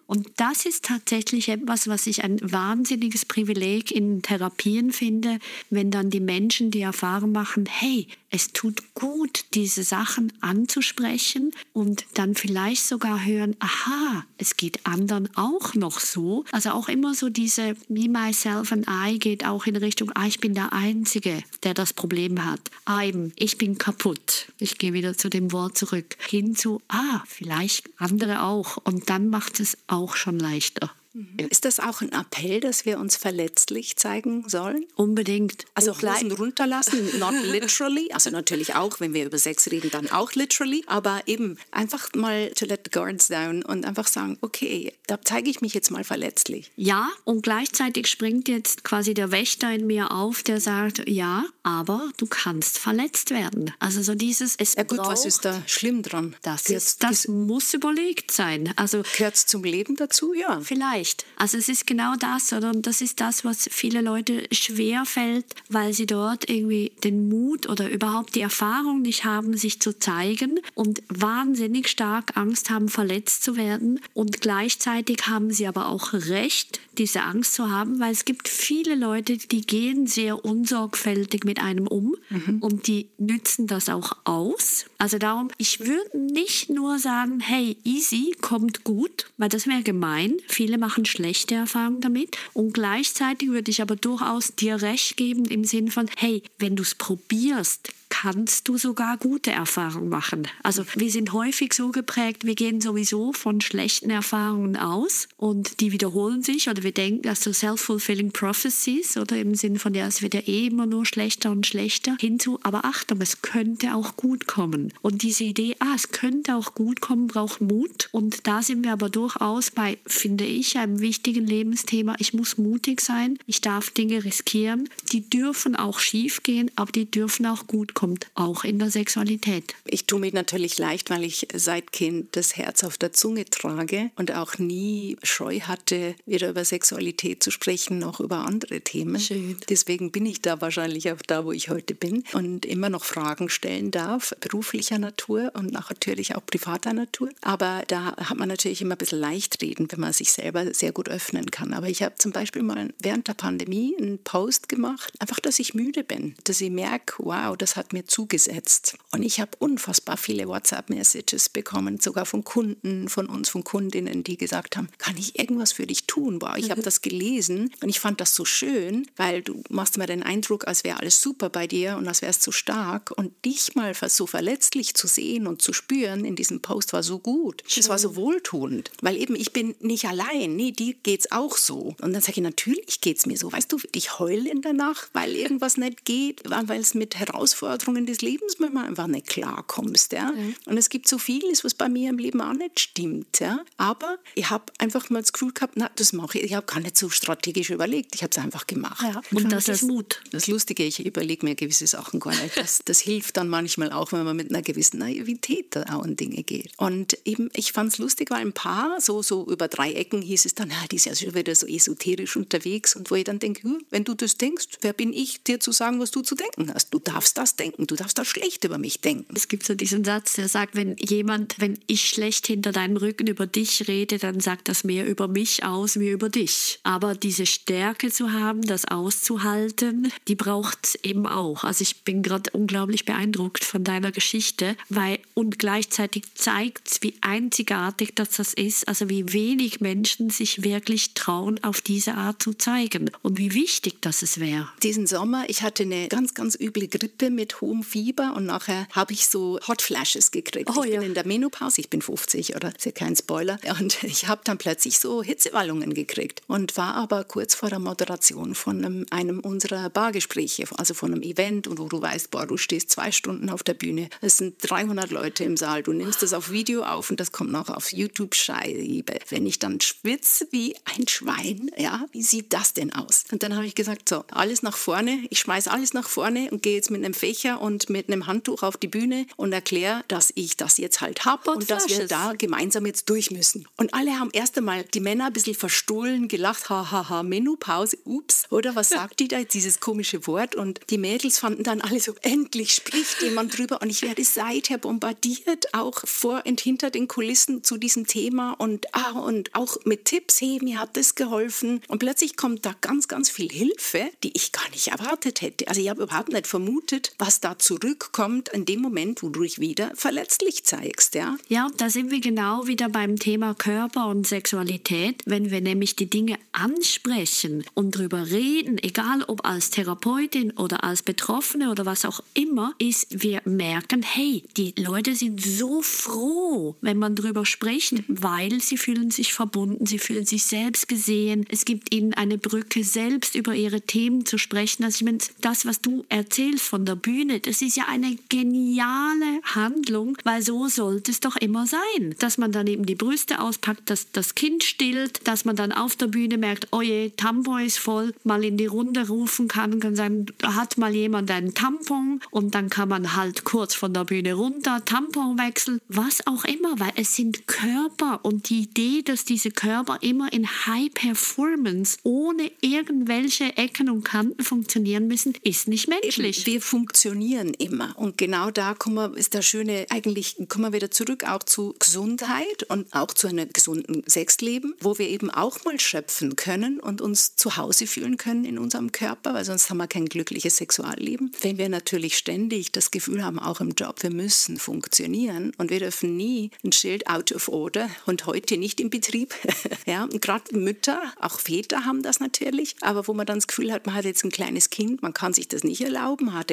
[0.07, 5.39] Und das ist tatsächlich etwas, was ich ein wahnsinniges Privileg in Therapien finde,
[5.71, 12.05] wenn dann die Menschen die Erfahrung machen, hey, es tut gut, diese Sachen anzusprechen und
[12.15, 16.45] dann vielleicht sogar hören, aha, es geht anderen auch noch so.
[16.53, 20.41] Also auch immer so diese Me, Myself and I geht auch in Richtung, ah, ich
[20.41, 22.61] bin der Einzige, der das Problem hat.
[22.85, 24.49] Ah, eben, ich bin kaputt.
[24.59, 26.17] Ich gehe wieder zu dem Wort zurück.
[26.29, 28.77] Hin zu, ah, vielleicht andere auch.
[28.79, 30.91] Und dann macht es auch schon leichter.
[31.17, 31.49] Mhm.
[31.49, 34.85] Ist das auch ein Appell, dass wir uns verletzlich zeigen sollen?
[34.97, 35.65] Unbedingt.
[35.75, 38.13] Also Hosen runterlassen, not literally.
[38.13, 40.85] Also natürlich auch, wenn wir über Sex reden, dann auch literally.
[40.87, 45.49] Aber eben einfach mal to let the guards down und einfach sagen, okay, da zeige
[45.49, 46.71] ich mich jetzt mal verletzlich.
[46.77, 52.11] Ja, und gleichzeitig springt jetzt quasi der Wächter in mir auf, der sagt, ja, aber
[52.19, 53.73] du kannst verletzt werden.
[53.79, 56.37] Also so dieses, es Ja gut, braucht, was ist da schlimm dran?
[56.43, 58.75] Das, ist, das muss überlegt sein.
[58.77, 60.35] Also Gehört es zum Leben dazu?
[60.35, 60.61] Ja.
[60.61, 61.25] Vielleicht nicht.
[61.37, 62.71] Also es ist genau das, oder?
[62.71, 67.69] Und das ist das, was viele Leute schwer fällt, weil sie dort irgendwie den Mut
[67.69, 73.45] oder überhaupt die Erfahrung nicht haben, sich zu zeigen und wahnsinnig stark Angst haben, verletzt
[73.45, 74.01] zu werden.
[74.15, 78.95] Und gleichzeitig haben sie aber auch Recht, diese Angst zu haben, weil es gibt viele
[78.95, 82.59] Leute, die gehen sehr unsorgfältig mit einem um mhm.
[82.61, 84.87] und die nützen das auch aus.
[84.99, 90.37] Also darum, ich würde nicht nur sagen, hey, easy, kommt gut, weil das wäre gemein.
[90.49, 92.37] Viele machen schlechte Erfahrungen damit.
[92.53, 96.83] Und gleichzeitig würde ich aber durchaus dir recht geben im Sinn von, hey, wenn du
[96.83, 97.91] es probierst,
[98.23, 100.49] kannst du sogar gute Erfahrungen machen.
[100.63, 105.93] Also wir sind häufig so geprägt, wir gehen sowieso von schlechten Erfahrungen aus und die
[105.93, 110.23] wiederholen sich oder wir denken, dass so self-fulfilling prophecies oder im Sinne von, ja, es
[110.23, 114.47] wird ja eh immer nur schlechter und schlechter hinzu, aber Achtung, es könnte auch gut
[114.47, 114.95] kommen.
[115.03, 118.93] Und diese Idee, ah, es könnte auch gut kommen, braucht Mut und da sind wir
[118.93, 122.17] aber durchaus bei, finde ich, einem wichtigen Lebensthema.
[122.19, 127.11] Ich muss mutig sein, ich darf Dinge riskieren, die dürfen auch schief gehen, aber die
[127.11, 129.75] dürfen auch gut kommt, auch in der Sexualität.
[129.85, 134.11] Ich tue mir natürlich leicht, weil ich seit Kind das Herz auf der Zunge trage
[134.15, 139.19] und auch nie Scheu hatte, weder über Sexualität zu sprechen noch über andere Themen.
[139.21, 139.57] Schön.
[139.69, 143.49] Deswegen bin ich da wahrscheinlich auch da, wo ich heute bin und immer noch Fragen
[143.49, 147.31] stellen darf, beruflicher Natur und natürlich auch privater Natur.
[147.43, 150.93] Aber da hat man natürlich immer ein bisschen leicht reden, wenn man sich selber sehr
[150.93, 151.75] gut öffnen kann.
[151.75, 155.75] Aber ich habe zum Beispiel mal während der Pandemie einen Post gemacht, einfach, dass ich
[155.75, 158.99] müde bin, dass ich merke, wow, das hat mir zugesetzt.
[159.13, 164.37] Und ich habe unfassbar viele WhatsApp-Messages bekommen, sogar von Kunden, von uns, von Kundinnen, die
[164.37, 166.39] gesagt haben, kann ich irgendwas für dich tun?
[166.39, 170.07] Boah, ich habe das gelesen und ich fand das so schön, weil du machst mir
[170.07, 173.13] den Eindruck, als wäre alles super bei dir und als wärst du stark.
[173.17, 177.19] Und dich mal so verletzlich zu sehen und zu spüren in diesem Post war so
[177.19, 177.63] gut.
[177.67, 180.57] Es war so wohltuend, weil eben ich bin nicht allein.
[180.57, 181.95] Nee, dir geht's auch so.
[182.03, 183.51] Und dann sage ich, natürlich geht es mir so.
[183.53, 187.86] Weißt du, ich heule in der Nacht, weil irgendwas nicht geht, weil es mit Herausforderungen
[187.95, 190.13] des Lebens manchmal einfach nicht klarkommst.
[190.13, 190.33] Ja?
[190.33, 190.55] Mhm.
[190.67, 193.41] Und es gibt so vieles, was bei mir im Leben auch nicht stimmt.
[193.41, 193.61] Ja?
[193.77, 196.45] Aber ich habe einfach mal das Gefühl gehabt, na, das mache ich.
[196.45, 198.15] Ich habe gar nicht so strategisch überlegt.
[198.15, 199.03] Ich habe es einfach gemacht.
[199.03, 200.23] Ja, und, und das, das, ist Mut.
[200.31, 202.57] Das Lustige, ich überlege mir gewisse Sachen gar nicht.
[202.57, 206.17] Das, das hilft dann manchmal auch, wenn man mit einer gewissen Naivität da auch an
[206.17, 206.73] Dinge geht.
[206.77, 210.47] Und eben, ich fand es lustig, weil ein paar, so, so über drei Ecken hieß
[210.47, 212.97] es dann, ja, die ist ja schon wieder so esoterisch unterwegs.
[212.97, 215.73] Und wo ich dann denke, hm, wenn du das denkst, wer bin ich, dir zu
[215.73, 216.91] sagen, was du zu denken hast?
[216.91, 219.35] Du darfst das denken, du darfst das schlecht über mich denken.
[219.37, 223.27] Es gibt so diesen Satz, der sagt, wenn jemand, wenn ich schlecht hinter deinem Rücken
[223.27, 226.79] über dich rede, dann sagt das mehr über mich aus wie über dich.
[226.83, 231.65] Aber diese Stärke zu haben, das auszuhalten, die braucht es eben auch.
[231.65, 238.15] Also ich bin gerade unglaublich beeindruckt von deiner Geschichte, weil und gleichzeitig zeigt, wie einzigartig
[238.15, 243.11] das, das ist, also wie wenig Menschen sich wirklich trauen, auf diese Art zu zeigen
[243.23, 244.69] und wie wichtig das es wäre.
[244.83, 249.13] Diesen Sommer, ich hatte eine ganz, ganz üble Grippe mit hohem Fieber und nachher habe
[249.13, 250.71] ich so Hot Flashes gekriegt.
[250.77, 251.01] Oh, ich ja.
[251.01, 254.43] bin in der Menopause, ich bin 50 oder ist ja kein Spoiler und ich habe
[254.45, 259.41] dann plötzlich so Hitzewallungen gekriegt und war aber kurz vor der Moderation von einem, einem
[259.41, 263.51] unserer Bargespräche, also von einem Event und wo du weißt, boah, du stehst zwei Stunden
[263.51, 267.11] auf der Bühne, es sind 300 Leute im Saal, du nimmst das auf Video auf
[267.11, 269.19] und das kommt noch auf YouTube-Scheibe.
[269.29, 273.25] Wenn ich dann schwitze wie ein Schwein, ja, wie sieht das denn aus?
[273.33, 276.63] Und dann habe ich gesagt, so, alles nach vorne, ich schmeiße alles nach vorne und
[276.63, 280.33] gehe jetzt mit einem Fächer und mit einem Handtuch auf die Bühne und erkläre, dass
[280.35, 283.67] ich das jetzt halt habe und, dass wir da gemeinsam jetzt durch müssen.
[283.77, 287.99] Und alle haben erst einmal die Männer ein bisschen verstohlen gelacht, hahaha, ha, ha, Menopause,
[288.05, 290.55] ups, oder was sagt die da jetzt, dieses komische Wort?
[290.55, 294.79] Und die Mädels fanden dann alle so, endlich spricht jemand drüber und ich werde seither
[294.79, 300.05] bombardiert, auch vor und hinter den Kulissen zu diesem Thema und, ah, und auch mit
[300.07, 301.83] Tipps, hey, mir hat das geholfen.
[301.89, 305.69] Und plötzlich kommt da ganz, ganz viel Hilfe, die ich gar nicht erwartet hätte.
[305.69, 309.61] Also ich habe überhaupt nicht vermutet, was da zurückkommt in dem Moment, wo du dich
[309.61, 311.15] wieder verletzlich zeigst.
[311.15, 315.23] Ja, ja da sind wir genau wieder beim Thema Körper und Sexualität.
[315.27, 321.03] Wenn wir nämlich die Dinge ansprechen und drüber reden, egal ob als Therapeutin oder als
[321.03, 326.99] Betroffene oder was auch immer, ist, wir merken, hey, die Leute sind so froh, wenn
[326.99, 331.47] man drüber spricht, weil sie fühlen sich verbunden, sie fühlen sich selbst gesehen.
[331.49, 334.85] Es gibt ihnen eine Brücke, selbst über ihre Themen zu sprechen.
[334.85, 339.41] Also ich meine, das, was du erzählst von der Bühne, das ist ja eine geniale
[339.43, 343.91] Handlung, weil so sollte es doch immer sein, dass man dann eben die Brüste auspackt,
[343.91, 347.79] dass das Kind stillt, dass man dann auf der Bühne merkt, oh je, Tampon ist
[347.79, 352.55] voll, mal in die Runde rufen kann, kann sagen, hat mal jemand einen Tampon und
[352.55, 357.17] dann kann man halt kurz von der Bühne runter, Tamponwechsel, was auch immer, weil es
[357.17, 363.91] sind Körper und die Idee, dass diese Körper immer in High Performance ohne irgendwelche Ecken
[363.91, 366.47] und Kanten funktionieren müssen, ist nicht menschlich.
[366.47, 370.91] Wir funktionieren immer und genau da kommen wir, ist das Schöne, eigentlich kommen wir wieder
[370.91, 375.79] zurück auch zu Gesundheit und auch zu einem gesunden Sexleben, wo wir eben auch mal
[375.81, 379.87] schöpfen können und uns zu Hause fühlen können in unserem Körper, weil sonst haben wir
[379.87, 381.33] kein glückliches Sexualleben.
[381.41, 385.81] Wenn wir natürlich ständig das Gefühl haben, auch im Job, wir müssen funktionieren und wir
[385.81, 389.35] dürfen nie ein Schild out of order und heute nicht im Betrieb.
[389.87, 393.87] ja, gerade Mütter, auch Väter haben das natürlich, aber wo man dann das Gefühl hat,
[393.87, 396.51] man hat jetzt ein kleines Kind, man kann sich das nicht erlauben, man hat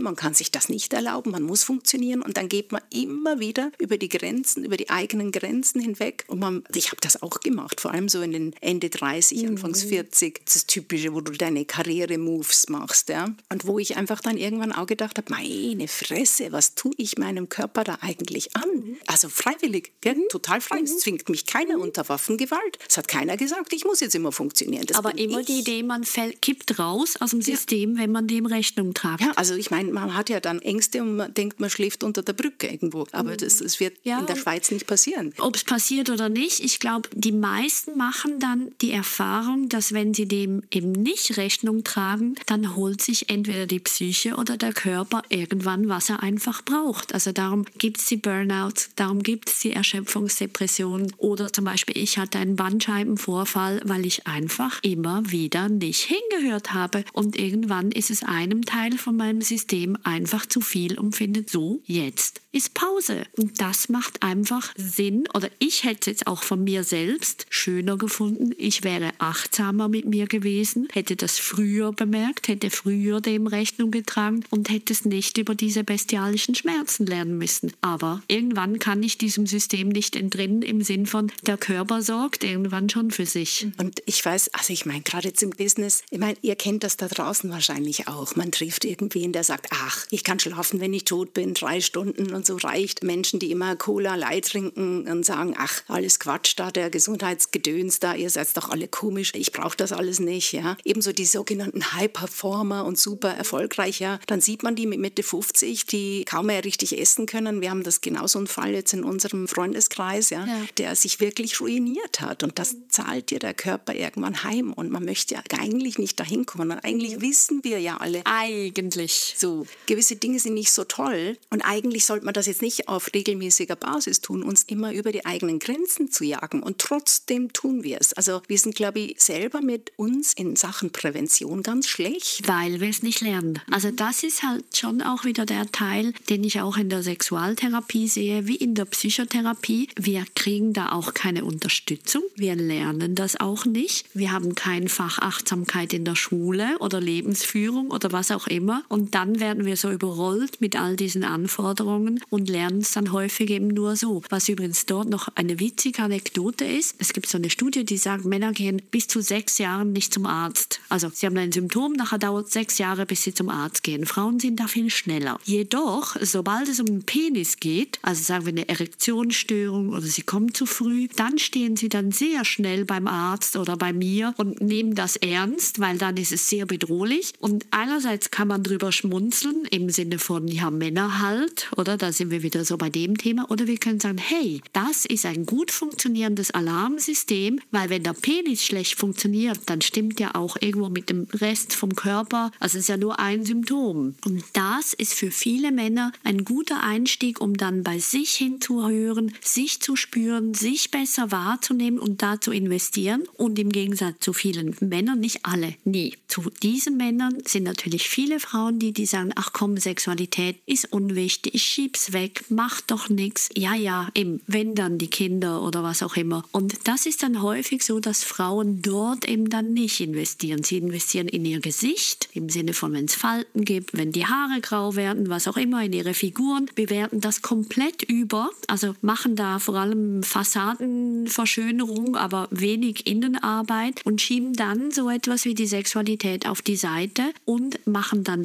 [0.00, 3.38] Karriere, man kann sich das nicht erlauben, man muss funktionieren und dann geht man immer
[3.38, 7.40] wieder über die Grenzen, über die eigenen Grenzen hinweg und man, ich habe das auch
[7.40, 9.48] gemacht, vor allem so in den Ende 30, mhm.
[9.50, 14.36] Anfangs 40, das Typische, wo du deine Karriere-Moves machst, ja, und wo ich einfach dann
[14.36, 18.68] irgendwann auch gedacht habe, meine Fresse, was tue ich meinem Körper da eigentlich an?
[18.74, 18.96] Mhm.
[19.06, 19.92] Also freiwillig?
[20.04, 20.28] Mhm.
[20.30, 20.98] total frei, es mhm.
[20.98, 24.86] zwingt mich keiner unter Waffengewalt, es hat keiner gesagt, ich muss jetzt immer funktionieren.
[24.86, 25.46] Das Aber immer ich.
[25.46, 28.02] die Idee, man fällt, kippt raus aus dem System, ja.
[28.02, 29.20] wenn man dem Rechnung tragt.
[29.20, 32.22] Ja, also ich meine, man hat ja dann Ängste und man denkt, man schläft unter
[32.22, 33.06] der Brücke irgendwo.
[33.12, 34.18] Aber das, das wird ja.
[34.20, 35.32] in der Schweiz nicht passieren.
[35.38, 40.14] Ob es passiert oder nicht, ich glaube, die meisten machen dann die Erfahrung, dass wenn
[40.14, 45.22] sie dem eben nicht Rechnung tragen, dann holt sich entweder die Psyche oder der Körper
[45.28, 47.14] irgendwann, was er einfach braucht.
[47.14, 52.18] Also darum gibt es die Burnouts, darum gibt es die Erschöpfungsdepression oder zum Beispiel ich
[52.18, 58.22] hatte einen Bandscheibenvorfall, weil ich einfach immer wieder nicht hingehört habe und irgendwann ist es
[58.22, 63.24] einem Teil von meinem System System einfach zu viel und findet so, jetzt ist Pause.
[63.36, 65.28] Und das macht einfach Sinn.
[65.34, 68.52] Oder ich hätte es jetzt auch von mir selbst schöner gefunden.
[68.58, 74.44] Ich wäre achtsamer mit mir gewesen, hätte das früher bemerkt, hätte früher dem Rechnung getragen
[74.50, 77.72] und hätte es nicht über diese bestialischen Schmerzen lernen müssen.
[77.80, 82.90] Aber irgendwann kann ich diesem System nicht entrinnen im Sinn von, der Körper sorgt irgendwann
[82.90, 83.68] schon für sich.
[83.78, 86.96] Und ich weiß, also ich meine, gerade jetzt im Business, ich meine, ihr kennt das
[86.96, 88.34] da draußen wahrscheinlich auch.
[88.34, 92.34] Man trifft irgendwen, der sagt, ach, ich kann schlafen, wenn ich tot bin, drei Stunden
[92.34, 93.02] und so reicht.
[93.02, 98.14] Menschen, die immer Cola Light trinken und sagen, ach, alles Quatsch da, der Gesundheitsgedöns da,
[98.14, 100.52] ihr seid doch alle komisch, ich brauche das alles nicht.
[100.52, 100.76] Ja.
[100.84, 104.18] Ebenso die sogenannten High-Performer und super erfolgreich, ja.
[104.26, 107.60] Dann sieht man die mit Mitte 50, die kaum mehr richtig essen können.
[107.60, 110.62] Wir haben das genauso einen Fall jetzt in unserem Freundeskreis, ja, ja.
[110.78, 112.42] der sich wirklich ruiniert hat.
[112.42, 114.72] Und das zahlt dir der Körper irgendwann heim.
[114.72, 116.70] Und man möchte ja eigentlich nicht dahin kommen.
[116.70, 118.22] Und eigentlich wissen wir ja alle.
[118.24, 119.34] Eigentlich.
[119.36, 121.36] So, gewisse Dinge sind nicht so toll.
[121.50, 125.26] Und eigentlich sollte man das jetzt nicht auf regelmäßiger Basis tun, uns immer über die
[125.26, 126.62] eigenen Grenzen zu jagen.
[126.62, 128.12] Und trotzdem tun wir es.
[128.12, 132.46] Also wir sind, glaube ich, selber mit uns in Sachen Prävention ganz schlecht.
[132.46, 133.60] Weil wir es nicht lernen.
[133.70, 138.08] Also das ist halt schon auch wieder der Teil, den ich auch in der Sexualtherapie
[138.08, 139.88] sehe, wie in der Psychotherapie.
[139.96, 142.22] Wir kriegen da auch keine Unterstützung.
[142.36, 144.06] Wir lernen das auch nicht.
[144.14, 148.84] Wir haben kein Fach Achtsamkeit in der Schule oder Lebensführung oder was auch immer.
[148.88, 153.50] Und dann werden wir so überrollt mit all diesen Anforderungen und lernen es dann häufig
[153.50, 154.22] eben nur so.
[154.28, 158.24] Was übrigens dort noch eine witzige Anekdote ist, es gibt so eine Studie, die sagt,
[158.24, 160.80] Männer gehen bis zu sechs Jahren nicht zum Arzt.
[160.88, 164.06] Also sie haben ein Symptom, nachher dauert sechs Jahre, bis sie zum Arzt gehen.
[164.06, 165.38] Frauen sind da viel schneller.
[165.44, 170.54] Jedoch, sobald es um den Penis geht, also sagen wir eine Erektionsstörung oder sie kommen
[170.54, 174.94] zu früh, dann stehen sie dann sehr schnell beim Arzt oder bei mir und nehmen
[174.94, 177.32] das ernst, weil dann ist es sehr bedrohlich.
[177.40, 179.29] Und einerseits kann man drüber schmunzeln
[179.70, 181.96] im Sinne von, ja, Männer halt, oder?
[181.96, 183.50] Da sind wir wieder so bei dem Thema.
[183.50, 188.64] Oder wir können sagen, hey, das ist ein gut funktionierendes Alarmsystem, weil wenn der Penis
[188.64, 192.50] schlecht funktioniert, dann stimmt ja auch irgendwo mit dem Rest vom Körper.
[192.60, 194.14] Also es ist ja nur ein Symptom.
[194.24, 199.80] Und das ist für viele Männer ein guter Einstieg, um dann bei sich hinzuhören, sich
[199.80, 203.24] zu spüren, sich besser wahrzunehmen und da zu investieren.
[203.36, 206.14] Und im Gegensatz zu vielen Männern, nicht alle, nie.
[206.28, 211.54] Zu diesen Männern sind natürlich viele Frauen, die, die sagen, ach komm, Sexualität ist unwichtig,
[211.54, 213.48] ich schieb's weg, mach doch nichts.
[213.54, 216.44] Ja, ja, eben, wenn dann die Kinder oder was auch immer.
[216.52, 220.62] Und das ist dann häufig so, dass Frauen dort eben dann nicht investieren.
[220.62, 224.60] Sie investieren in ihr Gesicht, im Sinne von, wenn es Falten gibt, wenn die Haare
[224.60, 229.58] grau werden, was auch immer, in ihre Figuren, bewerten das komplett über, also machen da
[229.58, 236.62] vor allem Fassadenverschönerung, aber wenig Innenarbeit und schieben dann so etwas wie die Sexualität auf
[236.62, 238.44] die Seite und machen dann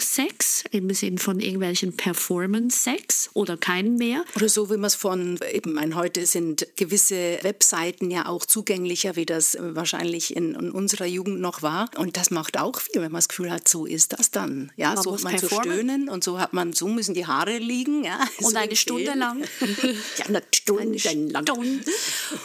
[0.00, 4.24] Leistungssex im Sinn von irgendwelchen Performance-Sex oder keinen mehr.
[4.34, 9.16] Oder so wie man es von, eben, mein, heute sind gewisse Webseiten ja auch zugänglicher,
[9.16, 11.90] wie das wahrscheinlich in, in unserer Jugend noch war.
[11.96, 14.72] Und das macht auch viel, wenn man das Gefühl hat, so ist das dann.
[14.76, 17.58] Ja, man so hat man zu stöhnen und so hat man, so müssen die Haare
[17.58, 18.04] liegen.
[18.04, 19.42] Ja, und so eine Stunde lang.
[20.18, 21.46] ja, eine Stunde lang.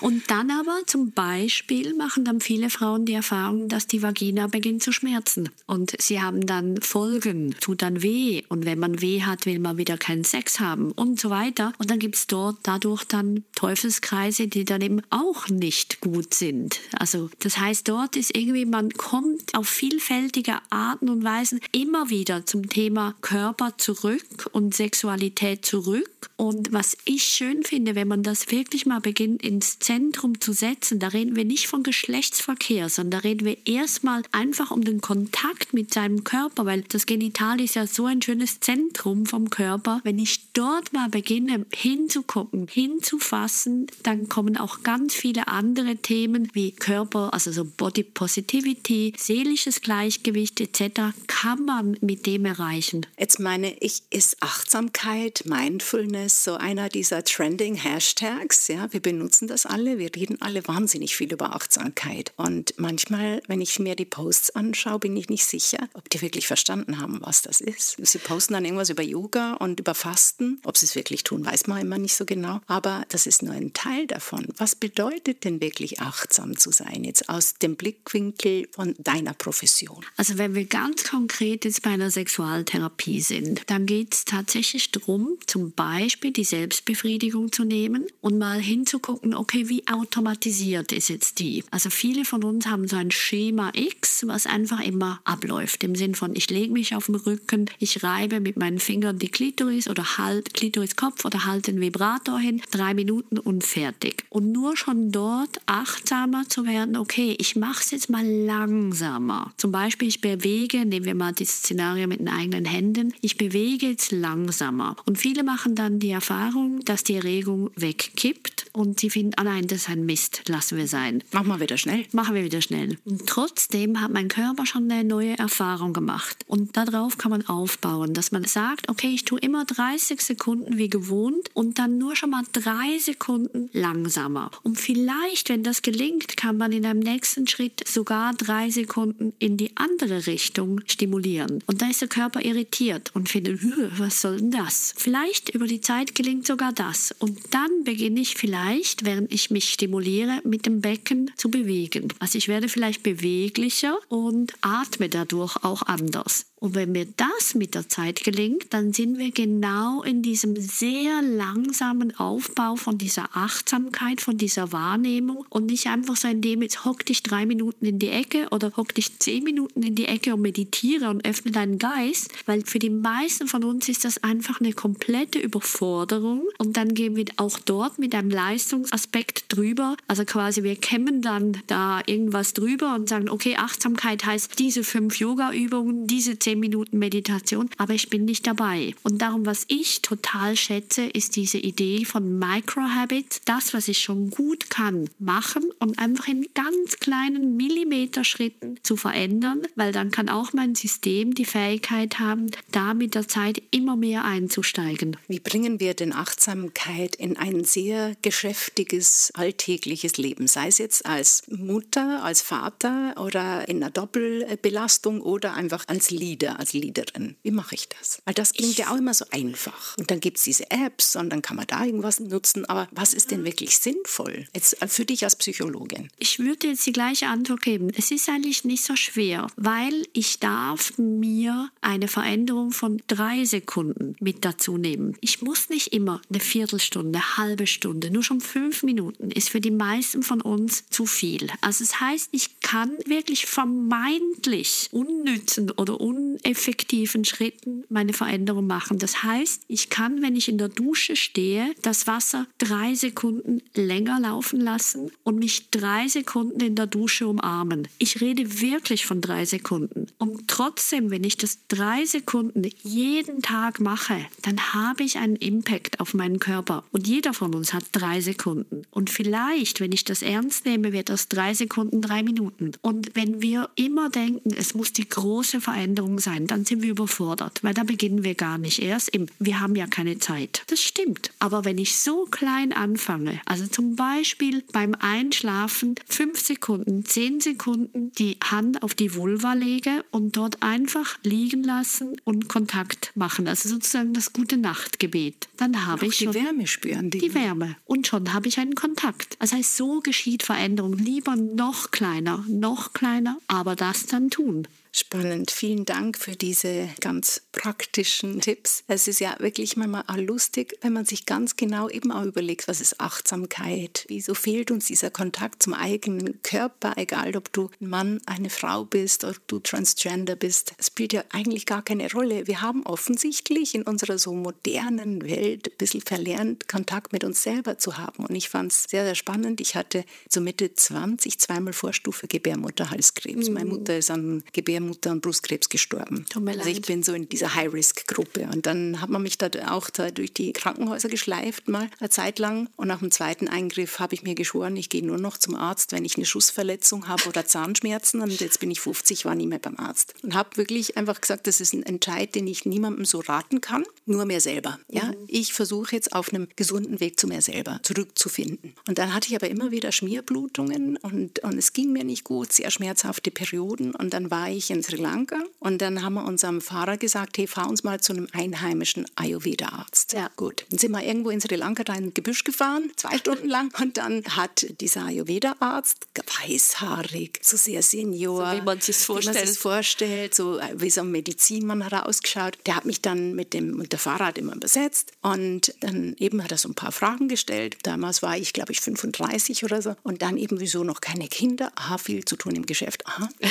[0.02, 4.84] Und dann aber zum Beispiel machen dann viele Frauen die Erfahrung, dass die Vagina beginnt
[4.84, 5.50] zu schmerzen.
[5.66, 8.44] Und sie haben dann Folgen, tut dann weh.
[8.50, 11.74] Und wenn man weh hat, will man wieder keinen Sex haben und so weiter.
[11.78, 16.80] Und dann gibt es dort dadurch dann Teufelskreise, die dann eben auch nicht gut sind.
[16.98, 22.46] Also das heißt, dort ist irgendwie, man kommt auf vielfältige Arten und Weisen immer wieder
[22.46, 26.10] zum Thema Körper zurück und Sexualität zurück.
[26.38, 31.00] Und was ich schön finde, wenn man das wirklich mal beginnt ins Zentrum zu setzen,
[31.00, 35.74] da reden wir nicht von Geschlechtsverkehr, sondern da reden wir erstmal einfach um den Kontakt
[35.74, 40.00] mit seinem Körper, weil das Genital ist ja so ein schönes Zentrum vom Körper.
[40.04, 46.72] Wenn ich dort mal beginne hinzugucken, hinzufassen, dann kommen auch ganz viele andere Themen wie
[46.72, 51.14] Körper, also so Body Positivity, seelisches Gleichgewicht etc.
[51.28, 53.06] kann man mit dem erreichen.
[53.20, 58.70] Jetzt meine ich, ist Achtsamkeit, Mindfulness so einer dieser trending Hashtags?
[58.70, 62.32] Ja, wir benutzen das alle, wir reden alle wahnsinnig viel über Achtsamkeit.
[62.38, 66.48] Und manchmal, wenn ich mir die Posts anschaue, bin ich nicht sicher, ob die wirklich
[66.48, 67.98] verstanden haben, was das ist.
[68.00, 70.60] Sie posten dann irgendwas über Yoga und über Fasten.
[70.64, 72.62] Ob sie es wirklich tun, weiß man immer nicht so genau.
[72.68, 74.48] Aber das ist nur ein Teil davon.
[74.58, 80.06] Was bedeutet denn wirklich achtsam zu sein, jetzt aus dem Blickwinkel von deiner Profession?
[80.18, 85.38] Also wenn wir ganz konkret jetzt bei einer Sexualtherapie sind, dann geht es tatsächlich darum,
[85.48, 91.64] zum Beispiel die Selbstbefriedigung zu nehmen und mal hinzugucken, okay, wie automatisiert ist jetzt die?
[91.72, 95.84] Also viele von uns haben so ein Schema X, was einfach immer abläuft.
[95.84, 97.66] Im Sinn von, ich lege mich auf den im Rücken.
[97.80, 102.62] Ich reibe mit meinen Fingern die Klitoris oder halt Klitoriskopf oder halt den Vibrator hin.
[102.72, 104.24] Drei Minuten und fertig.
[104.30, 109.54] Und nur schon dort achtsamer zu werden, okay, ich mache es jetzt mal langsamer.
[109.58, 113.88] Zum Beispiel, ich bewege, nehmen wir mal das Szenario mit den eigenen Händen, ich bewege
[113.88, 114.96] jetzt langsamer.
[115.06, 119.68] Und viele machen dann die Erfahrung, dass die Erregung wegkippt und sie finden, ah nein,
[119.68, 121.24] das ist ein Mist, lassen wir sein.
[121.32, 122.06] Machen wir wieder schnell.
[122.12, 122.98] Machen wir wieder schnell.
[123.06, 126.44] Und trotzdem hat mein Körper schon eine neue Erfahrung gemacht.
[126.48, 130.90] Und darauf kann man aufbauen, dass man sagt, okay, ich tue immer 30 Sekunden wie
[130.90, 134.50] gewohnt und dann nur schon mal drei Sekunden langsamer.
[134.64, 139.56] Und vielleicht, wenn das gelingt, kann man in einem nächsten Schritt sogar drei Sekunden in
[139.56, 141.64] die andere Richtung stimulieren.
[141.68, 143.60] Und da ist der Körper irritiert und findet,
[144.00, 144.96] was soll denn das?
[144.98, 147.14] Vielleicht über die Zeit gelingt sogar das.
[147.20, 152.08] Und dann beginne ich vielleicht, während ich mich stimuliere, mit dem Becken zu bewegen.
[152.18, 156.48] Also ich werde vielleicht beweglicher und atme dadurch auch anders.
[156.60, 161.22] Und wenn mir das mit der Zeit gelingt, dann sind wir genau in diesem sehr
[161.22, 167.06] langsamen Aufbau von dieser Achtsamkeit, von dieser Wahrnehmung und nicht einfach so, indem jetzt hock
[167.06, 170.42] dich drei Minuten in die Ecke oder hock dich zehn Minuten in die Ecke und
[170.42, 174.74] meditiere und öffne deinen Geist, weil für die meisten von uns ist das einfach eine
[174.74, 179.98] komplette Überforderung und dann gehen wir auch dort mit einem Leistungsaspekt drüber.
[180.08, 185.20] Also quasi wir kämmen dann da irgendwas drüber und sagen, okay, Achtsamkeit heißt diese fünf
[185.20, 188.94] Yoga-Übungen, diese 10 Minuten Meditation, aber ich bin nicht dabei.
[189.02, 194.30] Und darum, was ich total schätze, ist diese Idee von Microhabits, das, was ich schon
[194.30, 200.54] gut kann, machen und einfach in ganz kleinen Millimeterschritten zu verändern, weil dann kann auch
[200.54, 205.18] mein System die Fähigkeit haben, da mit der Zeit immer mehr einzusteigen.
[205.28, 211.42] Wie bringen wir denn Achtsamkeit in ein sehr geschäftiges, alltägliches Leben, sei es jetzt als
[211.48, 216.35] Mutter, als Vater oder in einer Doppelbelastung oder einfach als Liebe?
[216.36, 217.36] Leader, als Leaderin?
[217.44, 218.22] Wie mache ich das?
[218.26, 219.98] Weil das klingt ich ja auch immer so einfach.
[219.98, 222.66] Und dann gibt es diese Apps und dann kann man da irgendwas nutzen.
[222.66, 224.48] Aber was ist denn wirklich sinnvoll?
[224.54, 226.10] Jetzt äh, für dich als Psychologin.
[226.20, 227.90] Ich würde jetzt die gleiche Antwort geben.
[227.98, 234.16] Es ist eigentlich nicht so schwer, weil ich darf mir eine Veränderung von drei Sekunden
[234.20, 235.18] mit dazu nehmen.
[235.22, 239.62] Ich muss nicht immer eine Viertelstunde, eine halbe Stunde, nur schon fünf Minuten ist für
[239.62, 241.48] die meisten von uns zu viel.
[241.62, 248.68] Also es das heißt, ich kann wirklich vermeintlich unnützen oder un uneffektiven Schritten meine Veränderung
[248.68, 249.00] machen.
[249.00, 254.20] Das heißt, ich kann, wenn ich in der Dusche stehe, das Wasser drei Sekunden länger
[254.20, 257.88] laufen lassen und mich drei Sekunden in der Dusche umarmen.
[257.98, 260.08] Ich rede wirklich von drei Sekunden.
[260.18, 266.00] Und trotzdem, wenn ich das drei Sekunden jeden Tag mache, dann habe ich einen Impact
[266.00, 266.84] auf meinen Körper.
[266.92, 268.84] Und jeder von uns hat drei Sekunden.
[268.92, 272.72] Und vielleicht, wenn ich das ernst nehme, wird das drei Sekunden drei Minuten.
[272.82, 276.92] Und wenn wir immer denken, es muss die große Veränderung Veränderung sein, dann sind wir
[276.92, 279.10] überfordert, weil da beginnen wir gar nicht erst.
[279.10, 280.64] Im, wir haben ja keine Zeit.
[280.68, 281.32] Das stimmt.
[281.40, 288.12] Aber wenn ich so klein anfange, also zum Beispiel beim Einschlafen fünf Sekunden, zehn Sekunden
[288.14, 293.70] die Hand auf die Vulva lege und dort einfach liegen lassen und Kontakt machen, also
[293.70, 297.10] sozusagen das gute Nachtgebet, dann habe ich schon die Wärme spüren.
[297.10, 299.38] Die, die Wärme und schon habe ich einen Kontakt.
[299.40, 300.94] Das heißt, so geschieht Veränderung.
[300.94, 304.68] Lieber noch kleiner, noch kleiner, aber das dann tun.
[304.98, 305.52] Spannend.
[305.52, 308.86] Vielen Dank für diese ganz praktischen Tipps.
[308.88, 312.70] Es ist ja wirklich manchmal auch lustig, wenn man sich ganz genau eben auch überlegt,
[312.70, 314.06] was ist Achtsamkeit?
[314.08, 318.86] Wieso fehlt uns dieser Kontakt zum eigenen Körper, egal ob du ein Mann, eine Frau
[318.86, 320.74] bist, ob du Transgender bist.
[320.78, 322.48] Es spielt ja eigentlich gar keine Rolle.
[322.48, 327.78] Wir haben offensichtlich in unserer so modernen Welt ein bisschen verlernt, Kontakt mit uns selber
[327.78, 328.26] zu haben.
[328.26, 329.60] Und ich fand es sehr, sehr spannend.
[329.60, 333.50] Ich hatte so Mitte 20 zweimal Vorstufe Gebärmutterhalskrebs.
[333.50, 333.54] Mhm.
[333.54, 336.26] Meine Mutter ist an Gebärmutterhalskrebs Mutter an Brustkrebs gestorben.
[336.30, 336.66] Tut mir leid.
[336.66, 338.48] Also ich bin so in dieser High-Risk-Gruppe.
[338.54, 342.40] Und dann hat man mich da auch da durch die Krankenhäuser geschleift, mal eine Zeit
[342.40, 342.70] lang.
[342.76, 345.92] Und nach dem zweiten Eingriff habe ich mir geschworen, ich gehe nur noch zum Arzt,
[345.92, 348.22] wenn ich eine Schussverletzung habe oder Zahnschmerzen.
[348.22, 350.14] Und jetzt bin ich 50, war nie mehr beim Arzt.
[350.24, 353.84] Und habe wirklich einfach gesagt, das ist ein Entscheid, den ich niemandem so raten kann,
[354.06, 354.80] nur mir selber.
[354.90, 355.06] Ja?
[355.06, 355.16] Mhm.
[355.28, 358.74] Ich versuche jetzt auf einem gesunden Weg zu mir selber zurückzufinden.
[358.88, 362.52] Und dann hatte ich aber immer wieder Schmierblutungen und, und es ging mir nicht gut,
[362.54, 363.94] sehr schmerzhafte Perioden.
[363.96, 367.48] Und dann war ich in Sri Lanka und dann haben wir unserem Fahrer gesagt, hey,
[367.48, 370.14] fahr uns mal zu einem einheimischen Ayurveda-Arzt.
[370.14, 370.30] Ja.
[370.36, 373.48] Gut, dann sind wir irgendwo in Sri Lanka da in ein Gebüsch gefahren, zwei Stunden
[373.48, 379.48] lang und dann hat dieser Ayurveda-Arzt, weißhaarig, so sehr senior, so wie man sich vorstellt.
[379.48, 382.58] sich vorstellt, so äh, wie so ein Medizinmann hat er ausgeschaut.
[382.66, 386.52] Der hat mich dann mit dem mit der Fahrrad immer besetzt und dann eben hat
[386.52, 387.78] er so ein paar Fragen gestellt.
[387.84, 391.72] Damals war ich, glaube ich, 35 oder so und dann eben wieso noch keine Kinder,
[391.76, 393.30] aha, viel zu tun im Geschäft, aha.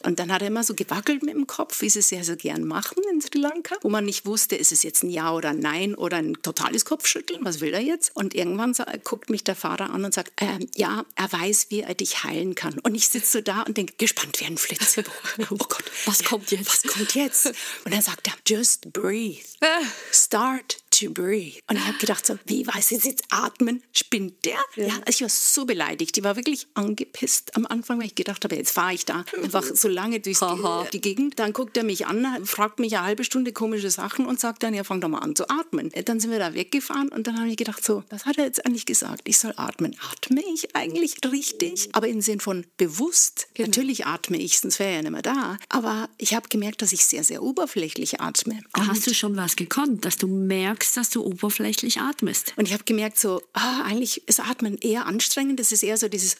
[0.00, 2.24] Und dann hat er immer immer so gewackelt mit dem Kopf, wie sie es ja
[2.24, 5.32] so gern machen in Sri Lanka, wo man nicht wusste, ist es jetzt ein Ja
[5.32, 8.10] oder ein Nein oder ein totales Kopfschütteln, was will er jetzt?
[8.16, 11.82] Und irgendwann so, guckt mich der Fahrer an und sagt, äh, ja, er weiß, wie
[11.82, 12.80] er dich heilen kann.
[12.80, 14.98] Und ich sitze so da und denke, gespannt wie ein Flitz.
[15.50, 16.66] Oh Gott, was kommt jetzt?
[16.66, 17.46] Was kommt jetzt?
[17.84, 19.44] Und dann sagt er, just breathe.
[19.60, 19.82] Ah.
[20.10, 21.60] Start to breathe.
[21.68, 23.82] Und ich habe gedacht, so, wie weiß ich jetzt atmen?
[23.92, 24.58] Spinnt der?
[24.76, 24.86] Ja.
[24.86, 24.94] ja.
[25.04, 26.16] Also ich war so beleidigt.
[26.16, 29.62] Ich war wirklich angepisst am Anfang, weil ich gedacht habe, jetzt fahre ich da einfach
[29.62, 31.38] so lange durch die, die, Gegend.
[31.38, 34.74] Dann guckt er mich an, fragt mich eine halbe Stunde komische Sachen und sagt dann,
[34.74, 35.90] ja, fang doch mal an zu atmen.
[36.04, 38.64] Dann sind wir da weggefahren und dann habe ich gedacht, so, was hat er jetzt
[38.66, 39.22] eigentlich gesagt?
[39.24, 39.96] Ich soll atmen.
[40.12, 41.88] Atme ich eigentlich richtig?
[41.92, 43.48] Aber im Sinn von bewusst.
[43.54, 43.68] Genau.
[43.68, 45.58] Natürlich atme ich, sonst wäre er ja nicht mehr da.
[45.68, 48.60] Aber ich habe gemerkt, dass ich sehr, sehr oberflächlich atme.
[48.72, 52.52] Da hast du schon was gekonnt, dass du merkst, merkst, dass du oberflächlich atmest.
[52.56, 55.60] Und ich habe gemerkt, so, ah, eigentlich ist Atmen eher anstrengend.
[55.60, 56.36] Das ist eher so dieses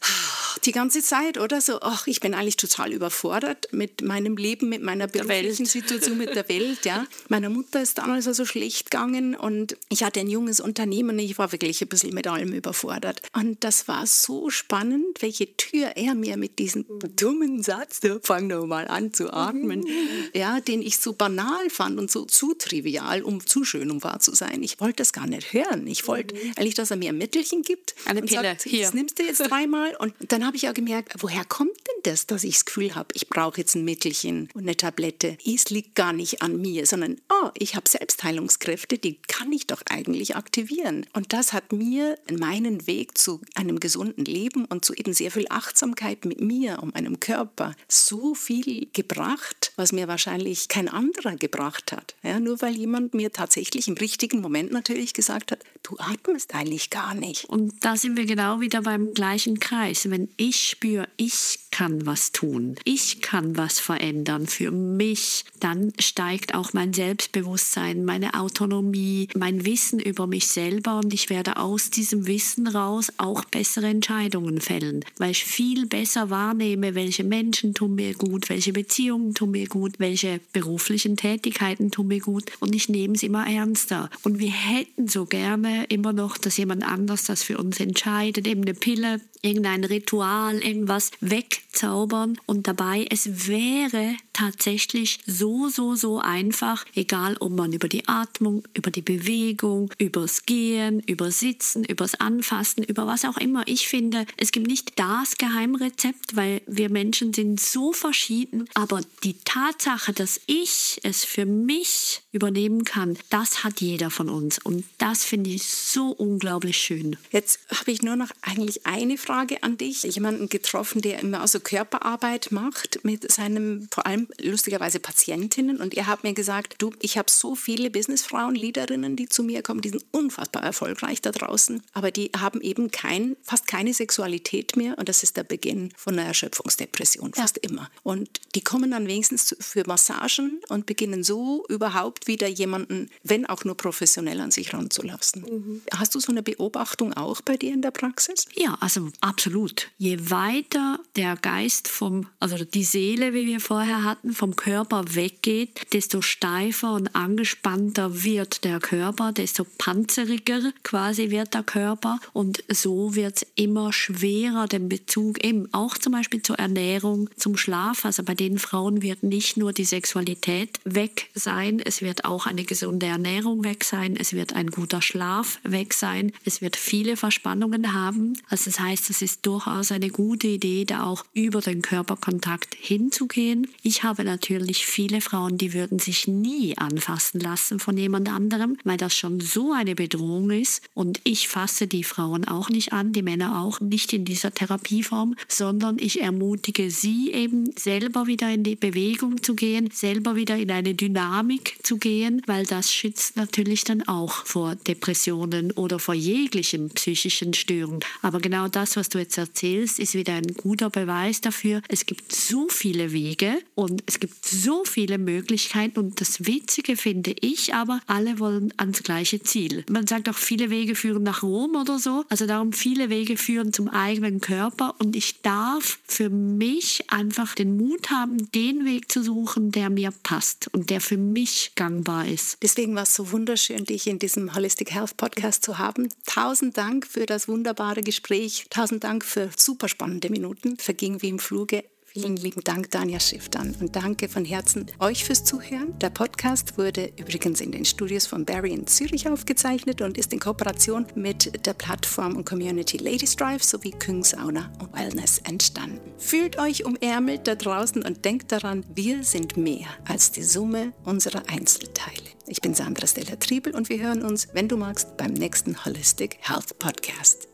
[0.65, 1.61] die ganze Zeit, oder?
[1.61, 6.35] So, ach, ich bin eigentlich total überfordert mit meinem Leben, mit meiner beruflichen Situation, mit
[6.35, 6.85] der Welt.
[6.85, 7.07] Ja.
[7.29, 11.19] Meiner Mutter ist damals so also schlecht gegangen und ich hatte ein junges Unternehmen und
[11.21, 13.23] ich war wirklich ein bisschen mit allem überfordert.
[13.35, 16.85] Und das war so spannend, welche Tür er mir mit diesem
[17.17, 19.87] dummen Satz, da fang doch mal an zu atmen,
[20.35, 24.21] ja, den ich so banal fand und so zu trivial, um zu schön, um wahr
[24.21, 24.63] zu sein.
[24.63, 25.87] Ich wollte das gar nicht hören.
[25.87, 26.53] Ich wollte mhm.
[26.57, 27.95] eigentlich, dass er mir ein Mittelchen gibt.
[28.07, 28.43] Eine Pille.
[28.43, 28.83] Sagt, Hier.
[28.85, 29.95] Das nimmst du jetzt dreimal.
[29.97, 33.09] Und dann habe ich ja gemerkt, woher kommt denn das, dass ich das Gefühl habe,
[33.15, 35.37] ich brauche jetzt ein Mittelchen und eine Tablette.
[35.45, 39.83] Es liegt gar nicht an mir, sondern, oh, ich habe Selbstheilungskräfte, die kann ich doch
[39.89, 41.07] eigentlich aktivieren.
[41.13, 45.47] Und das hat mir meinen Weg zu einem gesunden Leben und zu eben sehr viel
[45.51, 51.93] Achtsamkeit mit mir und meinem Körper so viel gebracht, was mir wahrscheinlich kein anderer gebracht
[51.93, 52.15] hat.
[52.23, 56.91] Ja, nur weil jemand mir tatsächlich im richtigen Moment natürlich gesagt hat, du atmest eigentlich
[56.91, 57.47] gar nicht.
[57.47, 60.11] Und da sind wir genau wieder beim gleichen Kreis.
[60.11, 66.55] Wenn ich spüre, ich kann was tun, ich kann was verändern für mich, dann steigt
[66.55, 72.27] auch mein Selbstbewusstsein, meine Autonomie, mein Wissen über mich selber und ich werde aus diesem
[72.27, 78.15] Wissen raus auch bessere Entscheidungen fällen, weil ich viel besser wahrnehme, welche Menschen tun mir
[78.15, 83.15] gut, welche Beziehungen tun mir gut, welche beruflichen Tätigkeiten tun mir gut und ich nehme
[83.15, 84.11] es immer ernster.
[84.23, 88.63] Und wir hätten so gerne immer noch, dass jemand anders das für uns entscheidet, eben
[88.63, 92.39] eine Pille, irgendein Ritual, irgendwas wegzaubern.
[92.47, 98.63] Und dabei, es wäre tatsächlich so, so, so einfach, egal ob man über die Atmung,
[98.73, 103.67] über die Bewegung, übers Gehen, übers Sitzen, übers Anfassen, über was auch immer.
[103.67, 108.67] Ich finde, es gibt nicht das Geheimrezept, weil wir Menschen sind so verschieden.
[108.75, 114.59] Aber die Tatsache, dass ich es für mich übernehmen kann, das hat jeder von uns.
[114.59, 117.17] Und das finde ich so unglaublich schön.
[117.33, 120.05] Jetzt habe ich nur noch eigentlich eine Frage an dich.
[120.05, 125.79] Jemanden getroffen, der immer also Körperarbeit macht mit seinem, vor allem lustigerweise Patientinnen.
[125.79, 129.63] Und ihr habt mir gesagt, du, ich habe so viele Businessfrauen, Leaderinnen, die zu mir
[129.63, 134.77] kommen, die sind unfassbar erfolgreich da draußen, aber die haben eben kein, fast keine Sexualität
[134.77, 134.99] mehr.
[134.99, 137.71] Und das ist der Beginn von einer Erschöpfungsdepression, fast ja.
[137.71, 137.91] immer.
[138.03, 143.65] Und die kommen dann wenigstens für Massagen und beginnen so überhaupt wieder jemanden, wenn auch
[143.65, 145.43] nur professionell an sich ranzulassen.
[145.43, 145.83] Mhm.
[145.95, 148.47] Hast du so eine Beobachtung auch bei dir in der Praxis?
[148.55, 149.89] Ja, also absolut.
[149.99, 155.93] Je weiter der Geist vom, also die Seele, wie wir vorher hatten, vom Körper weggeht,
[155.93, 163.15] desto steifer und angespannter wird der Körper, desto panzeriger quasi wird der Körper und so
[163.15, 168.05] wird es immer schwerer, den Bezug eben auch zum Beispiel zur Ernährung, zum Schlaf.
[168.05, 172.65] Also bei den Frauen wird nicht nur die Sexualität weg sein, es wird auch eine
[172.65, 177.93] gesunde Ernährung weg sein, es wird ein guter Schlaf weg sein, es wird viele Verspannungen
[177.93, 178.39] haben.
[178.49, 183.69] Also das heißt, es ist durchaus eine gute Idee, da auch über den Körperkontakt hinzugehen.
[183.83, 188.97] Ich habe natürlich viele Frauen, die würden sich nie anfassen lassen von jemand anderem, weil
[188.97, 190.83] das schon so eine Bedrohung ist.
[190.95, 195.35] Und ich fasse die Frauen auch nicht an, die Männer auch nicht in dieser Therapieform,
[195.49, 200.71] sondern ich ermutige sie eben selber wieder in die Bewegung zu gehen, selber wieder in
[200.71, 206.91] eine Dynamik zu gehen, weil das schützt natürlich dann auch vor Depressionen oder vor jeglichen
[206.91, 208.01] psychischen Störungen.
[208.23, 211.83] Aber genau das, was du jetzt erzählst, ist wieder ein guter Beweis dafür.
[211.89, 217.35] Es gibt so viele Wege und es gibt so viele Möglichkeiten und das Witzige finde
[217.41, 219.85] ich aber, alle wollen ans gleiche Ziel.
[219.89, 222.25] Man sagt auch, viele Wege führen nach Rom oder so.
[222.29, 227.77] Also darum, viele Wege führen zum eigenen Körper und ich darf für mich einfach den
[227.77, 232.59] Mut haben, den Weg zu suchen, der mir passt und der für mich gangbar ist.
[232.63, 236.09] Deswegen war es so wunderschön, dich in diesem Holistic Health Podcast zu haben.
[236.27, 238.67] Tausend Dank für das wunderbare Gespräch.
[238.71, 240.77] Tausend Dank für super spannende Minuten.
[240.79, 241.85] Verging wie im Fluge.
[242.21, 243.77] Vielen lieben Dank, Danja Schifftan.
[243.79, 245.97] Und danke von Herzen euch fürs Zuhören.
[246.01, 250.41] Der Podcast wurde übrigens in den Studios von Barry in Zürich aufgezeichnet und ist in
[250.41, 256.01] Kooperation mit der Plattform und Community Ladies Drive sowie Küng Sauna und Wellness entstanden.
[256.19, 261.49] Fühlt euch umärmelt da draußen und denkt daran, wir sind mehr als die Summe unserer
[261.49, 262.27] Einzelteile.
[262.49, 266.39] Ich bin Sandra Stella Triebel und wir hören uns, wenn du magst, beim nächsten Holistic
[266.41, 267.47] Health Podcast.